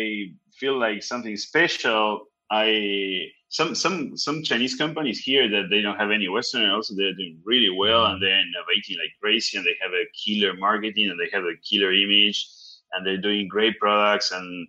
[0.52, 2.28] feel like something special.
[2.50, 7.14] I some some some Chinese companies here that they don't have any Western also they're
[7.14, 11.18] doing really well and they're innovating like crazy and they have a killer marketing and
[11.18, 12.48] they have a killer image
[12.92, 14.68] and they're doing great products and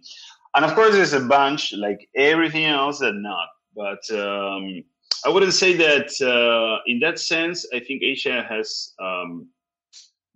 [0.56, 4.84] and of course there's a bunch like everything else that not but um,
[5.26, 9.48] I wouldn't say that uh, in that sense I think Asia has um,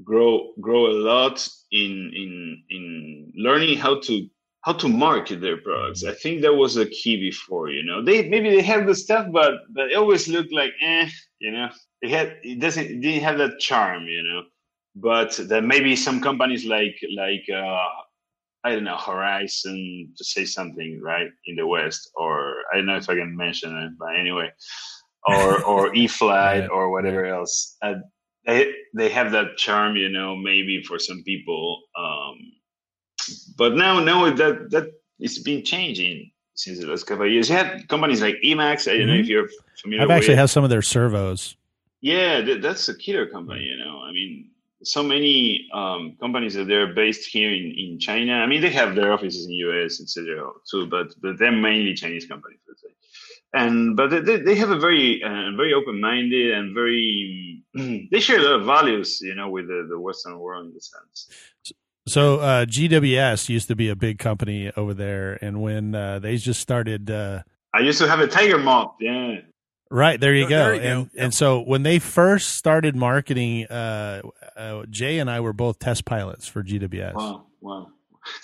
[0.03, 4.27] grow grow a lot in in in learning how to
[4.61, 6.03] how to market their products.
[6.03, 8.03] I think that was a key before, you know.
[8.03, 11.69] They maybe they have the stuff, but but it always looked like eh, you know.
[12.01, 14.43] It had it doesn't it didn't have that charm, you know.
[14.95, 17.87] But that maybe some companies like like uh,
[18.67, 22.97] I don't know Horizon to say something right in the West, or I don't know
[22.97, 24.51] if I can mention it, but anyway,
[25.25, 27.77] or or E-flite Right, or whatever else.
[27.81, 27.95] Uh,
[28.45, 31.81] they they have that charm, you know, maybe for some people.
[31.97, 32.35] Um,
[33.57, 37.49] but now, now that that it's been changing since the last couple of years.
[37.49, 38.91] You had companies like Emax.
[38.91, 39.47] I don't know if you're
[39.81, 40.03] familiar.
[40.03, 40.39] I've actually with.
[40.39, 41.55] had some of their servos.
[42.01, 43.63] Yeah, th- that's a killer company.
[43.63, 44.49] You know, I mean,
[44.83, 48.33] so many um, companies that they're based here in, in China.
[48.33, 50.51] I mean, they have their offices in US, etc.
[50.69, 52.89] too, but but they're mainly Chinese companies, let's say.
[53.53, 57.63] And but they- they, have a very uh, very open minded and very
[58.11, 60.81] they share a lot of values, you know, with the, the Western world in the
[60.81, 61.29] sense.
[62.07, 66.37] So uh, GWS used to be a big company over there, and when uh, they
[66.37, 68.95] just started, uh, I used to have a tiger moth.
[69.01, 69.39] Yeah.
[69.89, 70.57] Right there, you go.
[70.57, 70.87] there you go.
[70.87, 71.23] and Yep.
[71.23, 74.21] and so when they first started marketing, uh,
[74.55, 77.13] uh, Jay and I were both test pilots for GWS.
[77.15, 77.87] Wow, wow.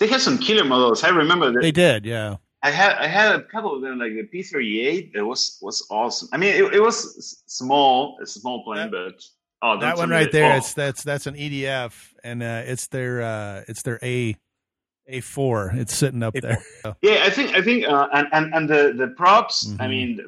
[0.00, 1.04] They had some killer models.
[1.04, 2.36] I remember that They did, yeah.
[2.62, 5.10] I had I had a couple of them, like the P38.
[5.14, 6.28] It was was awesome.
[6.32, 9.22] I mean, it, it was small, a small plane, but
[9.60, 10.54] oh, that one right there.
[10.54, 10.56] oh.
[10.56, 11.92] It's that's that's an EDF,
[12.24, 14.34] and uh, it's their uh, it's their A
[15.08, 15.72] A four.
[15.74, 16.40] It's sitting up A4.
[16.40, 16.62] there.
[17.02, 19.70] Yeah, I think I think, uh, and and and the the props.
[19.78, 19.90] I Mhm.
[19.90, 20.20] mean,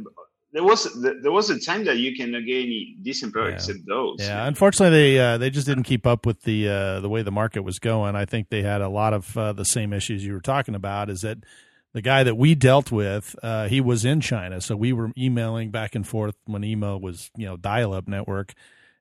[0.56, 0.80] there was
[1.22, 3.74] there was a time that you cannot get any decent products Yeah.
[3.74, 4.16] except those.
[4.20, 7.30] yeah, unfortunately, they uh, they just didn't keep up with the uh, the way the
[7.30, 8.16] market was going.
[8.16, 11.10] I think they had a lot of uh, the same issues you were talking about.
[11.10, 11.38] Is that
[11.92, 13.36] the guy that we dealt with?
[13.42, 17.30] Uh, he was in China, so we were emailing back and forth when email was
[17.36, 18.54] you know dial up network.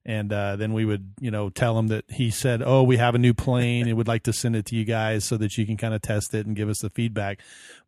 [0.07, 3.15] And uh, then we would, you know, tell him that he said, "Oh, we have
[3.15, 5.65] a new plane and would like to send it to you guys so that you
[5.65, 7.39] can kind of test it and give us the feedback."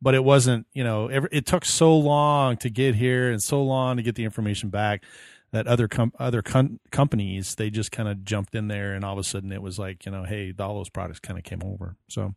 [0.01, 3.61] But it wasn't, you know, every, it took so long to get here and so
[3.61, 5.03] long to get the information back
[5.51, 9.13] that other com- other com- companies they just kind of jumped in there and all
[9.13, 11.61] of a sudden it was like, you know, hey, all those products kind of came
[11.63, 11.95] over.
[12.09, 12.35] So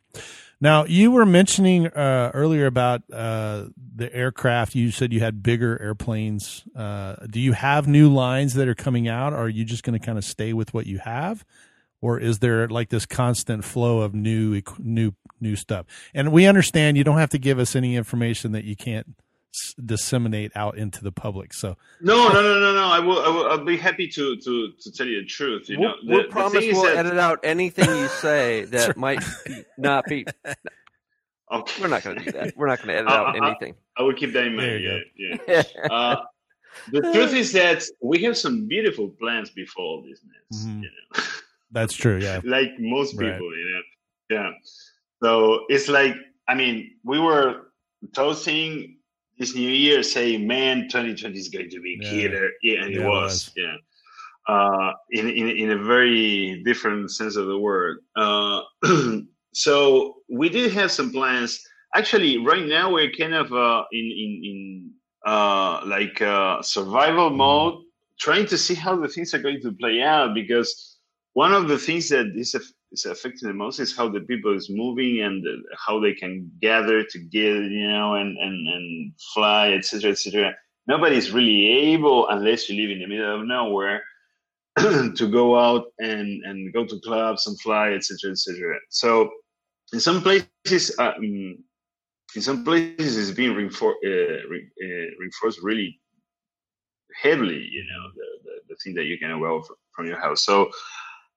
[0.61, 4.75] now you were mentioning uh, earlier about uh, the aircraft.
[4.75, 6.65] You said you had bigger airplanes.
[6.77, 9.33] Uh, do you have new lines that are coming out?
[9.33, 11.45] Are you just going to kind of stay with what you have,
[12.01, 15.87] or is there like this constant flow of new new new stuff?
[16.15, 19.17] And we understand you don't have to give us any information that you can't
[19.85, 21.53] disseminate out into the public.
[21.53, 22.85] So No, no, no, no, no.
[22.85, 23.47] I will, I will.
[23.49, 25.69] I'll be happy to to to tell you the truth.
[25.69, 28.97] You we'll, know, we'll the, the promise we'll that- edit out anything you say that
[28.97, 29.23] might
[29.79, 30.27] not be.
[31.53, 31.83] Okay.
[31.83, 32.57] We're not going to do that.
[32.57, 33.75] We're not going to edit Uh, out uh, anything.
[33.97, 34.85] I will keep that in mind.
[34.85, 35.63] Yeah, yeah.
[35.91, 36.17] Uh,
[36.93, 40.65] the truth is that we have some beautiful plans before all this mess.
[40.65, 40.83] Mhm.
[40.85, 41.23] You know,
[41.73, 42.19] that's true.
[42.19, 42.41] Yeah.
[42.45, 43.41] like most people, Right.
[43.59, 43.83] you
[44.31, 44.37] know.
[44.37, 44.51] Yeah.
[45.25, 46.15] So it's like,
[46.47, 47.73] I mean, we were
[48.15, 48.99] toasting
[49.41, 52.11] this new year, saying, "Man, 2020 is going to be Yeah.
[52.11, 53.33] killer." Yeah, and Yeah, it it was.
[53.33, 53.53] was.
[53.57, 53.77] Yeah.
[54.49, 57.99] Uh, in, in in a very different sense of the word.
[58.17, 58.63] Uh,
[59.55, 61.61] so we did have some plans.
[61.95, 64.91] Actually, right now we're kind of uh, in in in
[65.27, 67.83] uh, like uh, survival mode,
[68.19, 70.35] trying to see how the things are going to play out.
[70.35, 70.99] Because
[71.35, 72.55] one of the things that is,
[72.93, 75.45] is affecting the most is how the people is moving and
[75.87, 80.55] how they can gather together, you know, and and and fly, etc., etc.
[80.87, 84.03] Nobody's really able, unless you live in the middle of nowhere,
[84.79, 88.77] to go out and and go to clubs and fly, etc., etc.
[88.89, 89.31] So
[89.93, 91.57] in some places, mm,
[92.37, 96.01] in some places, it's being reinfor- uh, re- uh, reinforced really
[97.23, 97.69] heavily.
[97.71, 100.45] You know, the, the, the thing that you can go from, from your house.
[100.45, 100.71] So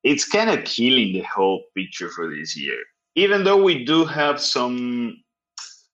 [0.04, 2.78] it's kind of killing the whole picture for this year.
[3.16, 5.18] Even though we do have some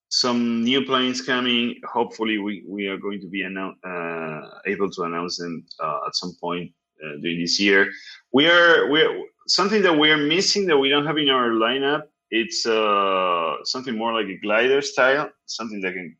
[0.09, 5.03] some new planes coming, hopefully we, we are going to be annou- uh, able to
[5.03, 6.71] announce them uh, at some point
[7.05, 7.91] uh, during this year.
[8.33, 9.15] We are we are
[9.47, 12.03] something that we are missing that we don't have in our lineup.
[12.31, 16.15] It's uh, something more like a glider style, something that can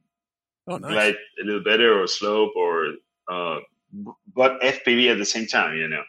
[0.67, 0.91] Oh, nice.
[0.91, 2.93] glide a little better or slope or
[3.31, 3.59] uh,
[4.35, 6.03] but FPV at the same time, you know.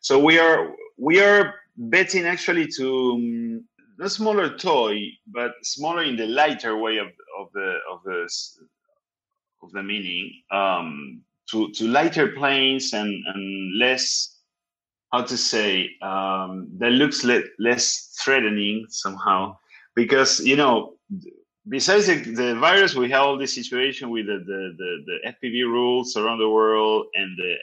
[0.00, 3.64] So we are we are betting actually to um,
[3.98, 8.28] not smaller toy, but smaller in the lighter way of of the of the
[9.62, 14.36] of the meaning um, to to lighter planes and and less
[15.12, 19.56] how to say um, that looks le- less threatening somehow.
[19.94, 20.96] Because you know
[21.68, 25.64] besides the, the virus, we have all this situation with the, the, the, the FPV
[25.64, 27.54] rules around the world and the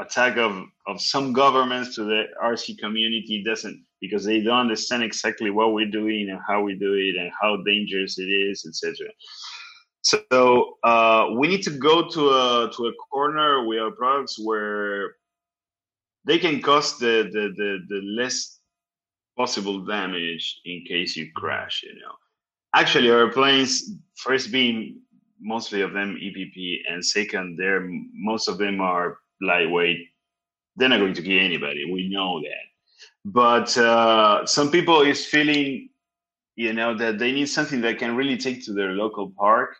[0.00, 5.50] attack of, of some governments to the RC community doesn't because they don't understand exactly
[5.50, 9.08] what we're doing and how we do it and how dangerous it is, etc.
[10.02, 15.14] So uh, we need to go to a to a corner with our products where
[16.26, 18.60] they can cause the, the, the, the less
[19.36, 22.14] possible damage in case you crash, you know
[22.74, 25.00] actually our planes first being
[25.40, 29.98] mostly of them epp and second they're most of them are lightweight
[30.76, 32.64] they're not going to kill anybody we know that
[33.24, 35.88] but uh, some people is feeling
[36.56, 39.76] you know that they need something that can really take to their local park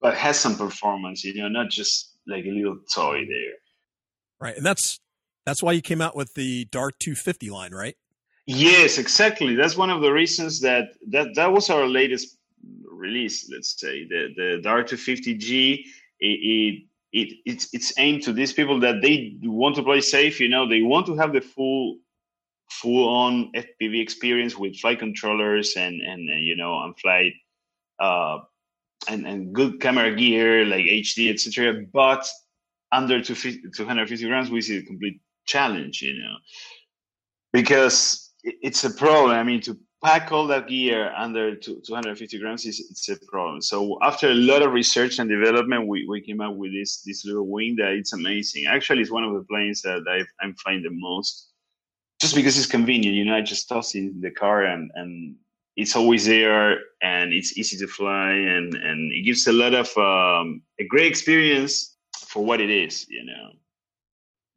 [0.00, 3.56] but has some performance you know not just like a little toy there
[4.40, 4.56] Right.
[4.56, 5.00] And that's
[5.44, 7.96] that's why you came out with the Dart 250 line, right?
[8.46, 9.54] Yes, exactly.
[9.54, 12.36] That's one of the reasons that that, that was our latest
[12.90, 13.50] release.
[13.52, 15.84] Let's say the the Dart 250G.
[16.20, 16.82] It, it
[17.12, 20.40] it it's it's aimed to these people that they want to play safe.
[20.40, 21.98] You know, they want to have the full
[22.70, 27.32] full on FPV experience with flight controllers and and, and you know and flight
[27.98, 28.38] uh,
[29.08, 31.84] and, and good camera gear like HD, etc.
[31.92, 32.26] But
[32.92, 36.36] under 250 grams, we see a complete challenge, you know,
[37.52, 39.32] because it's a problem.
[39.32, 43.60] I mean, to pack all that gear under two, 250 grams is it's a problem.
[43.60, 47.24] So after a lot of research and development, we, we came up with this this
[47.24, 48.66] little wing that it's amazing.
[48.66, 51.48] Actually, it's one of the planes that i am flying the most,
[52.20, 53.16] just because it's convenient.
[53.16, 55.36] You know, I just toss it in the car and and
[55.76, 59.86] it's always there and it's easy to fly and and it gives a lot of
[59.96, 61.96] um, a great experience
[62.26, 63.06] for what it is.
[63.08, 63.50] You know,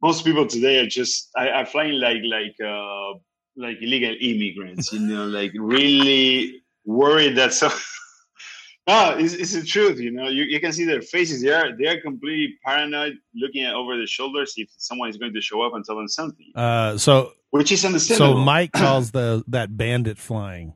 [0.02, 2.54] most people today are just I, are flying like like.
[2.60, 3.18] Uh,
[3.56, 7.72] like illegal immigrants, you know, like really worried that some.
[8.86, 10.28] no, it's, it's the truth, you know.
[10.28, 11.42] You, you can see their faces.
[11.42, 15.34] They are they are completely paranoid, looking at over their shoulders if someone is going
[15.34, 16.50] to show up and tell them something.
[16.54, 18.34] Uh, so which is understandable.
[18.34, 20.74] So Mike calls the that bandit flying,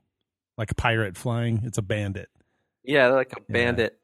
[0.59, 1.63] like a pirate flying.
[1.65, 2.29] It's a bandit.
[2.85, 3.99] Yeah, like a bandit.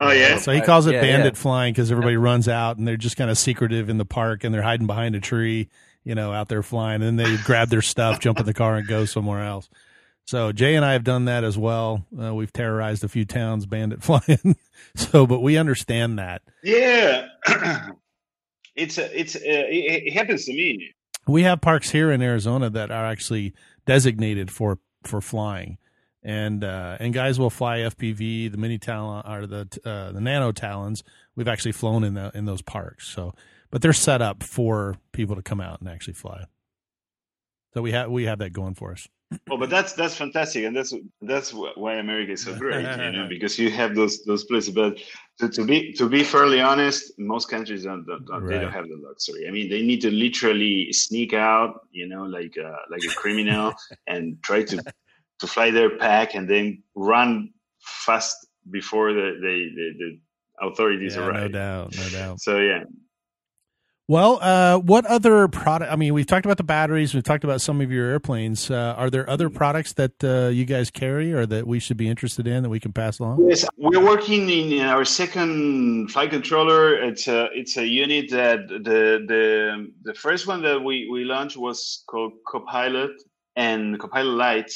[0.00, 0.08] Yeah.
[0.08, 0.38] Oh yeah.
[0.38, 1.40] So he calls it yeah, bandit yeah.
[1.40, 4.54] flying because everybody runs out and they're just kind of secretive in the park and
[4.54, 5.68] they're hiding behind a tree
[6.10, 8.74] you know, out there flying, and then they grab their stuff, jump in the car,
[8.74, 9.68] and go somewhere else.
[10.26, 12.04] So Jay and I have done that as well.
[12.20, 14.56] Uh, we've terrorized a few towns, bandit flying.
[14.96, 16.42] so, but we understand that.
[16.64, 17.28] Yeah,
[18.74, 20.92] it's a, it's a, it, happens to me.
[21.28, 23.54] We have parks here in Arizona that are actually
[23.86, 25.78] designated for for flying,
[26.24, 30.50] and uh, and guys will fly FPV, the mini talon or the uh, the nano
[30.50, 31.04] talons.
[31.36, 33.06] We've actually flown in the in those parks.
[33.06, 33.32] So
[33.70, 36.44] but they're set up for people to come out and actually fly.
[37.74, 39.08] So we have we have that going for us.
[39.48, 40.92] Oh, but that's that's fantastic, and that's
[41.22, 44.74] that's why America is so great, you know, because you have those those places.
[44.74, 44.98] But
[45.38, 48.54] to, to be to be fairly honest, most countries don't, don't, don't right.
[48.56, 49.46] they don't have the luxury.
[49.46, 53.72] I mean, they need to literally sneak out, you know, like uh, like a criminal,
[54.08, 54.82] and try to
[55.38, 57.50] to fly their pack and then run
[57.80, 61.42] fast before the the, the, the authorities yeah, arrive.
[61.42, 62.40] No doubt, no doubt.
[62.40, 62.82] So yeah,
[64.10, 65.92] well, uh, what other product?
[65.92, 67.14] I mean, we've talked about the batteries.
[67.14, 68.68] We've talked about some of your airplanes.
[68.68, 72.08] Uh, are there other products that uh, you guys carry or that we should be
[72.08, 73.46] interested in that we can pass along?
[73.48, 76.94] Yes, we're working in our second flight controller.
[76.94, 81.56] It's a it's a unit that the the the first one that we we launched
[81.56, 83.14] was called Kopilot
[83.54, 84.72] and Kopilot Lite,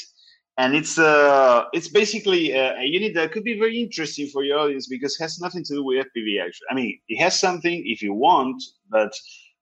[0.57, 4.59] and it's uh it's basically a, a, unit that could be very interesting for your
[4.59, 6.41] audience because it has nothing to do with FPV.
[6.41, 9.11] Actually, I mean, it has something if you want, but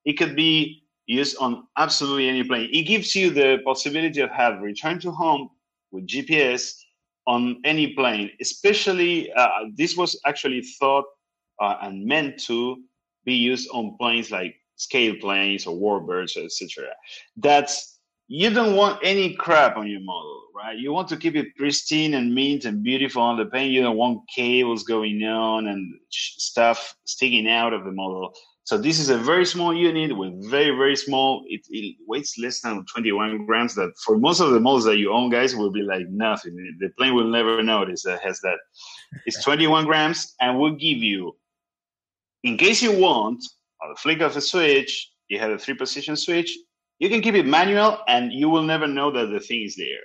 [0.06, 2.70] it could be used on absolutely any plane.
[2.72, 5.50] It gives you the possibility of have return to home
[5.92, 6.74] with GPS
[7.28, 8.30] on any plane.
[8.42, 11.06] Especially, uh, this was actually thought
[11.62, 12.78] uh, and meant to
[13.26, 16.90] be used on planes like scale planes or warbirds, etc.
[17.38, 17.93] That's
[18.28, 20.78] you don't want any crap on your model, right?
[20.78, 23.72] You want to keep it pristine and mint and beautiful on the paint.
[23.72, 28.34] You don't want cables going on and stuff sticking out of the model.
[28.66, 32.62] So this is a very small unit with very, very small, it, it, weighs less
[32.62, 35.82] than 21 grams that for most of the models that you own guys will be
[35.82, 36.56] like nothing.
[36.80, 38.58] The plane will never notice that uh, has that.
[39.26, 41.36] It's 21 grams and we'll give you,
[42.44, 43.44] in case you want,
[43.82, 46.58] on the flick of a switch, you have a three position switch
[47.00, 50.04] you can keep it manual and you will never know that the thing is there.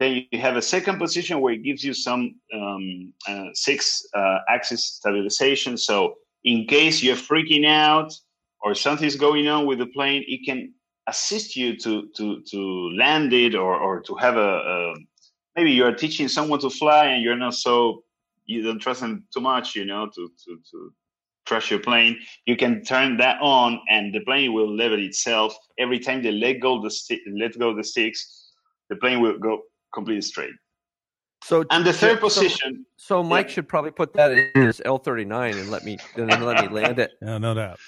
[0.00, 4.38] Then you have a second position where it gives you some um, uh, six uh,
[4.48, 5.76] axis stabilization.
[5.76, 6.14] So
[6.44, 8.12] in case you're freaking out
[8.62, 10.74] or something's going on with the plane, it can
[11.08, 14.94] assist you to to to land it or or to have a, a
[15.56, 18.02] maybe you're teaching someone to fly and you're not so
[18.46, 20.92] you don't trust them too much, you know, to to to
[21.52, 22.14] crash your plane,
[22.46, 25.50] you can turn that on and the plane will level itself.
[25.78, 28.20] Every time they let go the sti- let go the sticks,
[28.90, 29.54] the plane will go
[29.92, 30.56] completely straight.
[31.44, 32.86] So and the third so, position.
[32.96, 33.54] So Mike yeah.
[33.54, 36.56] should probably put that in his L thirty nine and let me and then let
[36.64, 37.10] me land it.
[37.20, 37.80] Yeah, no doubt.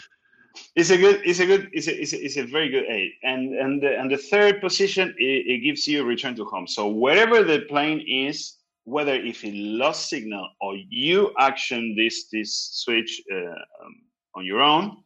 [0.76, 1.22] It's a good.
[1.24, 1.62] It's a good.
[1.72, 1.94] It's a.
[2.02, 3.12] It's a, it's a very good aid.
[3.22, 6.66] And and the, and the third position, it, it gives you a return to home.
[6.66, 8.38] So wherever the plane is,
[8.84, 13.94] whether if it lost signal or you action this this switch uh, um,
[14.34, 14.98] on your own,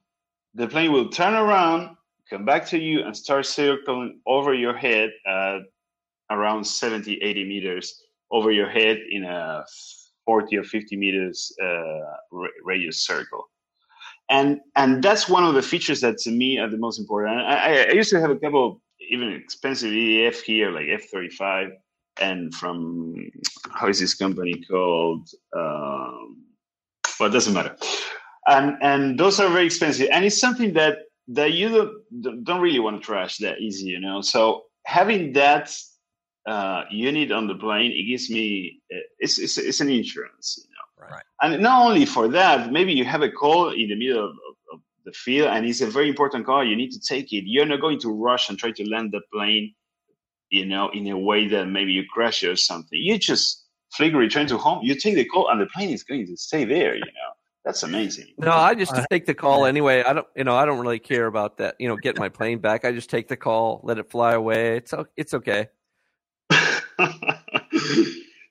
[0.55, 1.97] the plane will turn around,
[2.29, 5.61] come back to you, and start circling over your head at
[6.31, 9.65] around 70, 80 meters over your head in a
[10.27, 13.49] 40 or 50 meters uh, radius circle.
[14.31, 17.41] And and that's one of the features that to me are the most important.
[17.41, 21.71] I, I used to have a couple even expensive EDF here, like F35
[22.21, 23.31] and from
[23.73, 25.29] how is this company called?
[25.57, 26.45] Um,
[27.19, 27.77] well, it doesn't matter.
[28.47, 30.99] And and those are very expensive, and it's something that
[31.29, 34.21] that you don't don't really want to trash that easy, you know.
[34.21, 35.75] So having that
[36.49, 38.81] uh, unit on the plane, it gives me
[39.19, 41.09] it's it's, it's an insurance, you know.
[41.11, 41.25] Right.
[41.43, 44.57] And not only for that, maybe you have a call in the middle of, of,
[44.73, 46.65] of the field, and it's a very important call.
[46.65, 47.45] You need to take it.
[47.47, 49.75] You're not going to rush and try to land the plane,
[50.51, 52.99] you know, in a way that maybe you crash or something.
[53.01, 54.81] You just flick return to home.
[54.83, 56.95] You take the call, and the plane is going to stay there.
[56.95, 57.33] You know,
[57.65, 58.29] that's amazing.
[58.39, 60.03] No, I just take the call anyway.
[60.03, 61.77] I don't, you know, I don't really care about that.
[61.79, 62.85] You know, get my plane back.
[62.85, 64.79] I just take the call, let it fly away.
[64.79, 65.69] It's it's okay.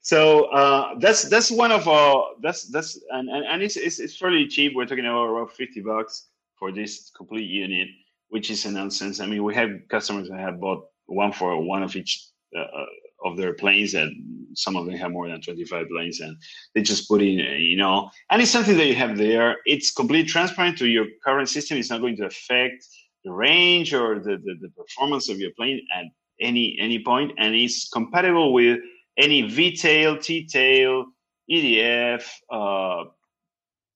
[0.01, 4.15] so uh, that's that's one of our that's that's and, and, and it's, it's it's
[4.15, 4.73] fairly cheap.
[4.75, 6.27] We're talking about around fifty bucks
[6.57, 7.87] for this complete unit,
[8.29, 9.19] which is a nonsense.
[9.19, 12.27] I mean, we have customers that have bought one for one of each
[12.57, 12.85] uh,
[13.25, 14.11] of their planes, and
[14.53, 16.37] some of them have more than twenty five planes, and
[16.73, 19.57] they just put in, uh, you know, and it's something that you have there.
[19.65, 21.77] It's completely transparent to your current system.
[21.77, 22.85] It's not going to affect
[23.23, 26.05] the range or the, the, the performance of your plane at
[26.39, 28.79] any any point, and it's compatible with
[29.17, 31.05] any V-tail, T-tail,
[31.49, 33.05] EDF, uh,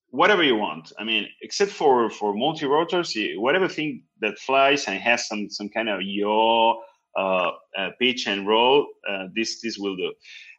[0.10, 0.92] whatever you want.
[0.98, 5.90] I mean, except for for multi-rotors, whatever thing that flies and has some some kind
[5.90, 6.91] of yaw, uh, uh,
[8.00, 10.14] pitch and roll, uh, this this will do.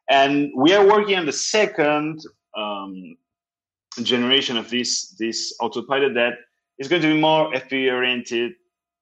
[0.09, 2.20] And we are working on the second
[2.57, 3.16] um,
[4.03, 6.34] generation of this this autopilot that
[6.78, 8.53] is going to be more FPV oriented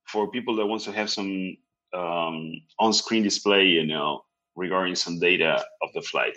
[0.06, 1.56] for people that wants to have some
[1.92, 4.22] um, on-screen display, you know,
[4.56, 6.36] regarding some data of the flight.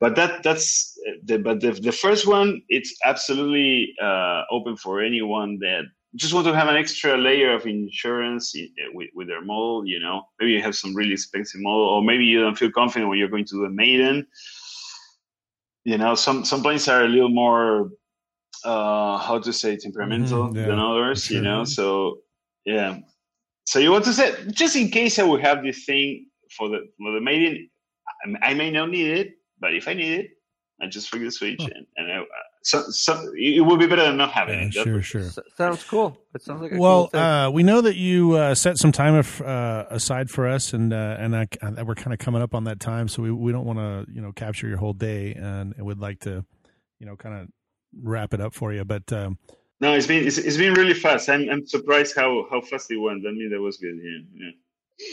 [0.00, 5.58] But that that's the but the, the first one it's absolutely uh, open for anyone
[5.60, 5.84] that
[6.16, 8.54] just want to have an extra layer of insurance
[8.92, 9.86] with, with their model.
[9.86, 13.08] You know, maybe you have some really expensive model, or maybe you don't feel confident
[13.08, 14.26] when you're going to do a maiden.
[15.84, 17.90] You know, some some planes are a little more
[18.64, 21.26] uh, how to say temperamental Mhm, yeah, than others.
[21.26, 22.18] for You know, so
[22.64, 22.98] yeah.
[23.64, 26.80] So you want to say just in case I will have this thing for the
[26.98, 27.68] for the maiden,
[28.42, 29.28] I, I may not need it,
[29.60, 30.30] but if I need it,
[30.80, 32.18] I just flick the switch and, and I,
[32.62, 34.72] so, so it would be better than not having Yeah, it.
[34.74, 35.20] Sure, sure.
[35.22, 36.16] S- sounds cool.
[36.34, 37.20] It sounds like a Well, cool thing.
[37.20, 40.92] uh, we know that you uh, set some time af- uh, aside for us, and
[40.92, 43.52] uh, and I, I, we're kind of coming up on that time, so we, we
[43.52, 46.44] don't want to you know capture your whole day, and we would like to
[46.98, 47.48] you know kind of
[48.02, 48.84] wrap it up for you.
[48.84, 49.38] But um,
[49.80, 51.28] No, it's been it's, it's been really fast.
[51.28, 53.26] I'm I'm surprised how how fast it went.
[53.26, 53.96] I mean, that was good.
[54.02, 54.50] Yeah, yeah.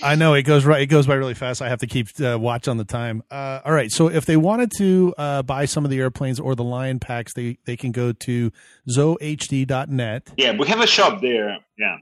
[0.03, 0.81] I know it goes right.
[0.81, 1.61] It goes by really fast.
[1.61, 3.23] I have to keep uh, watch on the time.
[3.29, 3.91] Uh, all right.
[3.91, 7.33] So if they wanted to uh, buy some of the airplanes or the Lion packs,
[7.33, 8.51] they they can go to
[8.89, 10.33] zohd.net.
[10.37, 11.57] Yeah, we have a shop there.
[11.77, 11.97] Yeah,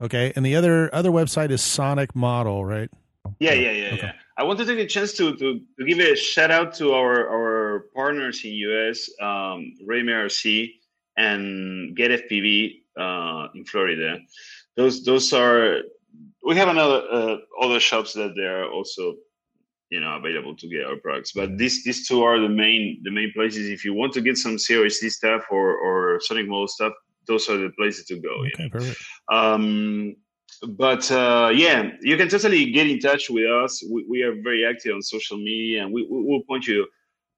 [0.00, 2.90] Okay, and the other other website is Sonicmodell, right?
[3.38, 3.96] yeah, yeah, yeah, Okay.
[4.06, 4.12] yeah.
[4.36, 7.28] I want to take a chance to to, to give a shout out to our
[7.28, 10.70] our partners in US, um, Raymer RC
[11.16, 14.18] and Get FPV uh, in Florida.
[14.76, 15.78] Those those are
[16.44, 19.14] we have another uh, other shops that they are also
[19.90, 23.10] you know available to get our products but these these two are the main the
[23.10, 26.92] main places if you want to get some CRC stuff or or Sonicmodell stuff
[27.26, 29.00] those are the places to go Okay, perfect.
[29.30, 30.16] um,
[30.68, 33.82] but uh, yeah, you can totally get in touch with us.
[33.90, 36.86] We, we are very active on social media, and we, we will point you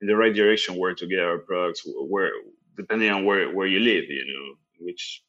[0.01, 2.31] in the right direction where to get our products, where
[2.77, 5.23] depending on where where you live, you know, which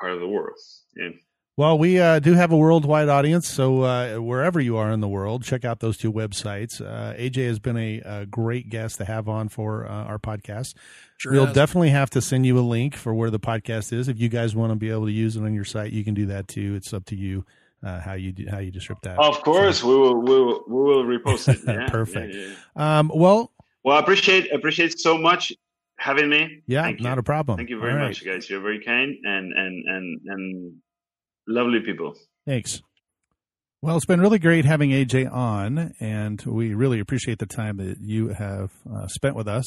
[0.00, 0.58] part of the world.
[0.96, 1.10] Yeah.
[1.58, 5.08] Well, we uh, do have a worldwide audience, so uh, wherever you are in the
[5.08, 6.80] world, check out those two websites.
[6.80, 10.74] Uh, AJ has been a, a great guest to have on for uh, our podcast.
[11.16, 11.56] Sure we'll has.
[11.56, 14.06] definitely have to send you a link for where the podcast is.
[14.06, 16.14] If you guys want to be able to use it on your site, you can
[16.14, 16.76] do that too.
[16.76, 17.44] It's up to you
[17.82, 19.18] uh, how you do, how you disrupt that.
[19.18, 21.58] Of course, we will we will we will repost it.
[21.66, 22.36] Yeah, Perfect.
[22.36, 22.98] yeah, yeah.
[23.00, 23.50] Um, well,
[23.82, 25.52] Well, I appreciate appreciate so much
[25.96, 26.62] having me.
[26.68, 27.04] yeah, Thank you.
[27.04, 27.56] not a problem.
[27.56, 28.06] Thank you very right.
[28.06, 28.48] much, guys.
[28.48, 30.72] You're very kind and and and and
[31.48, 32.14] lovely people.
[32.46, 32.82] Thanks.
[33.80, 38.00] Well, it's been really great having AJ on, and we really appreciate the time that
[38.00, 39.64] you have uh, spent with us.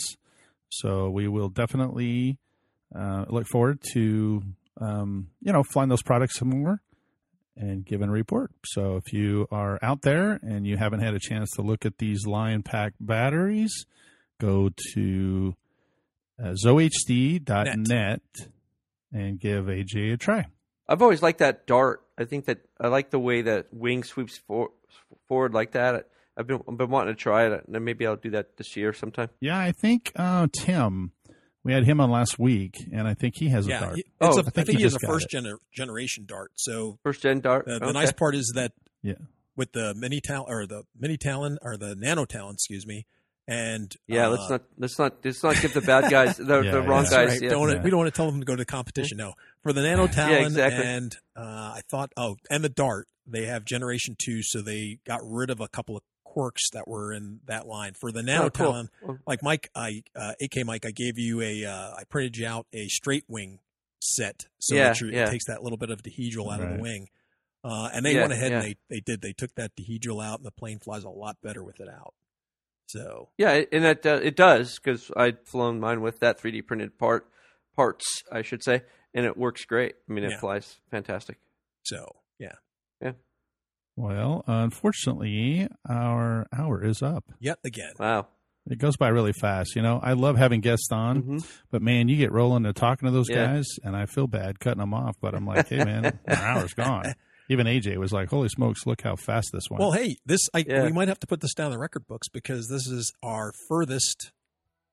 [0.70, 2.38] So we will definitely
[2.94, 4.42] uh, look forward to
[4.80, 6.82] um, you know flying those products some more
[7.56, 8.52] and giving a report.
[8.66, 11.98] So if you are out there and you haven't had a chance to look at
[11.98, 13.86] these Lion Pack batteries,
[14.40, 15.56] go to
[16.42, 18.22] uh, zohd.net
[19.14, 20.46] and give AJ a try.
[20.92, 22.02] I've always liked that dart.
[22.18, 24.72] I think that I like the way that wing sweeps for,
[25.28, 26.08] forward like that.
[26.38, 28.94] I've been I've been wanting to try it, and maybe I'll do that this year
[28.94, 29.30] sometime.
[29.39, 31.12] Yeah, I think uh, Tim,
[31.64, 33.96] we had him on last week, and I think he has a dart.
[33.98, 36.26] he- Oh, it's a, I I think think, he he has a first gener- generation
[36.26, 36.52] dart.
[36.56, 37.68] So First gen dart.
[37.68, 37.94] uh, the Okay.
[37.94, 38.72] nice part is that
[39.02, 39.16] Yeah.
[39.56, 43.06] with the mini tal or the mini talon or the nano talon, excuse me,
[43.52, 46.72] and Yeah, uh, let's not let's not let's not give the bad guys the, Yeah,
[46.72, 47.10] the wrong yeah.
[47.10, 47.28] Guys.
[47.30, 47.41] right.
[47.41, 47.49] Yeah.
[47.49, 47.84] Don't wanna, Yeah.
[47.84, 49.18] We don't want to tell them to go to the competition.
[49.18, 49.34] No,
[49.64, 50.86] for the nano talon exactly.
[50.86, 51.41] and uh,
[51.76, 55.60] I thought oh, and the dart they have generation two, so they got rid of
[55.60, 58.88] a couple of quirks that were in that line for the Nano Oh, cool.
[59.28, 62.68] Like Mike, I uh, AK Mike, I gave you a, uh, I printed you out
[62.74, 63.60] a straight wing
[63.99, 65.28] set, so Yeah, that yeah.
[65.28, 67.10] it takes that little bit of dihedral out of the wing.
[67.64, 70.38] Uh, and they Yeah, went ahead and they they did they took that dihedral out,
[70.39, 72.14] and the plane flies a lot better with it out.
[72.92, 76.98] So Yeah, and that uh, it does because I'd flown mine with that 3D printed
[76.98, 77.28] part
[77.76, 78.84] parts, I should say,
[79.14, 79.96] and it works great.
[80.10, 80.39] I mean, it Yeah.
[80.39, 81.38] flies fantastic.
[81.84, 82.06] so
[82.39, 82.56] yeah,
[83.02, 83.14] yeah.
[83.96, 87.26] Well, unfortunately, our hour is up.
[87.39, 87.94] yet again.
[88.00, 88.28] Wow.
[88.70, 89.76] It goes by really fast.
[89.76, 91.48] You know, I love having guests on, Mhm.
[91.72, 93.48] but man, you get rolling to talking to those Yeah.
[93.48, 95.16] guys, and I feel bad cutting them off.
[95.20, 97.14] But I'm like, hey, man, our hour's gone.
[97.50, 99.82] Even AJ was like, holy smokes, look how fast this went.
[99.82, 100.86] Well, hey, this I Yeah.
[100.86, 103.52] we might have to put this down in the record books because this is our
[103.68, 104.32] furthest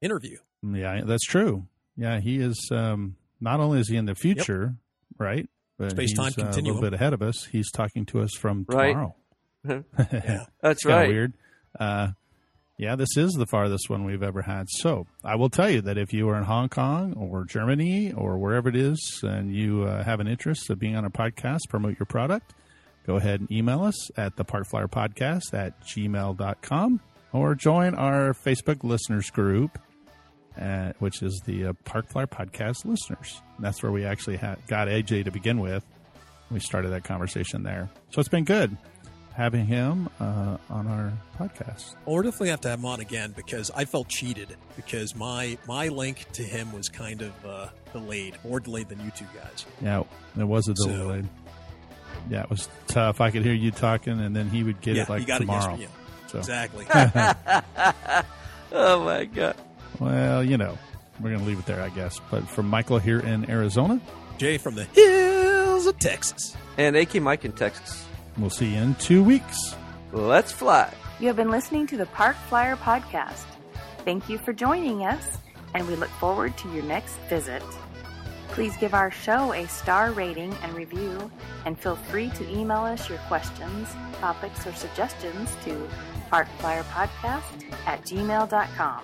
[0.00, 0.38] interview.
[0.62, 1.66] yeah, that's true.
[1.96, 2.68] Yeah, he is.
[2.72, 4.74] Um, not only is he in the future,
[5.18, 5.48] right?
[5.78, 7.44] But Space-time he's, uh, a little bit ahead of us.
[7.52, 8.88] He's talking to us from Right.
[8.92, 9.14] tomorrow.
[10.12, 10.44] Yeah.
[10.62, 11.08] That's right.
[11.08, 11.34] weird.
[11.78, 12.08] Uh,
[12.78, 14.70] yeah, this is the farthest one we've ever had.
[14.70, 18.38] So I will tell you that if you are in Hong Kong or Germany or
[18.38, 21.98] wherever it is and you uh, have an interest of being on a podcast, promote
[21.98, 22.54] your product,
[23.04, 27.00] go ahead and email us at the Parkflyer Podcast at gmail.com
[27.32, 29.76] or join our Facebook listeners group,
[30.56, 33.42] uh, which is the uh, Parkflyer Podcast listeners.
[33.58, 35.84] That's where we actually ha- got AJ to begin with.
[36.48, 37.90] We started that conversation there.
[38.10, 38.76] So it's been good
[39.38, 41.94] having him uh, on our podcast.
[42.04, 45.56] Well, we'll definitely have to have him on again because I felt cheated because my
[45.66, 49.64] my link to him was kind of uh, delayed, more delayed than you two guys.
[49.80, 50.02] Yeah,
[50.36, 51.22] it was a So-
[52.28, 53.20] yeah, it was tough.
[53.20, 55.38] I could hear you talking, and then he would get yeah, it like you got
[55.38, 55.74] tomorrow.
[55.74, 55.80] it.
[55.82, 55.86] Yeah,
[56.26, 56.84] So, exactly.
[58.70, 59.56] Oh my god.
[59.98, 60.76] well, you know,
[61.20, 62.20] we're gonna leave it there, I guess.
[62.30, 64.00] But from Michael here in Arizona,
[64.36, 66.54] Jay from the hills of Texas.
[66.76, 68.04] And AK Mike in Texas.
[68.38, 69.74] We'll see you in two weeks.
[70.12, 70.92] Let's fly.
[71.20, 73.44] You have been listening to the Park Flyer Podcast.
[74.04, 75.38] Thank you for joining us,
[75.74, 77.62] and we look forward to your next visit.
[78.48, 81.30] Please give our show a star rating and review,
[81.66, 83.88] and feel free to email us your questions,
[84.20, 85.88] topics, or suggestions to
[86.30, 89.02] parkflyerpodcast at gmail.com.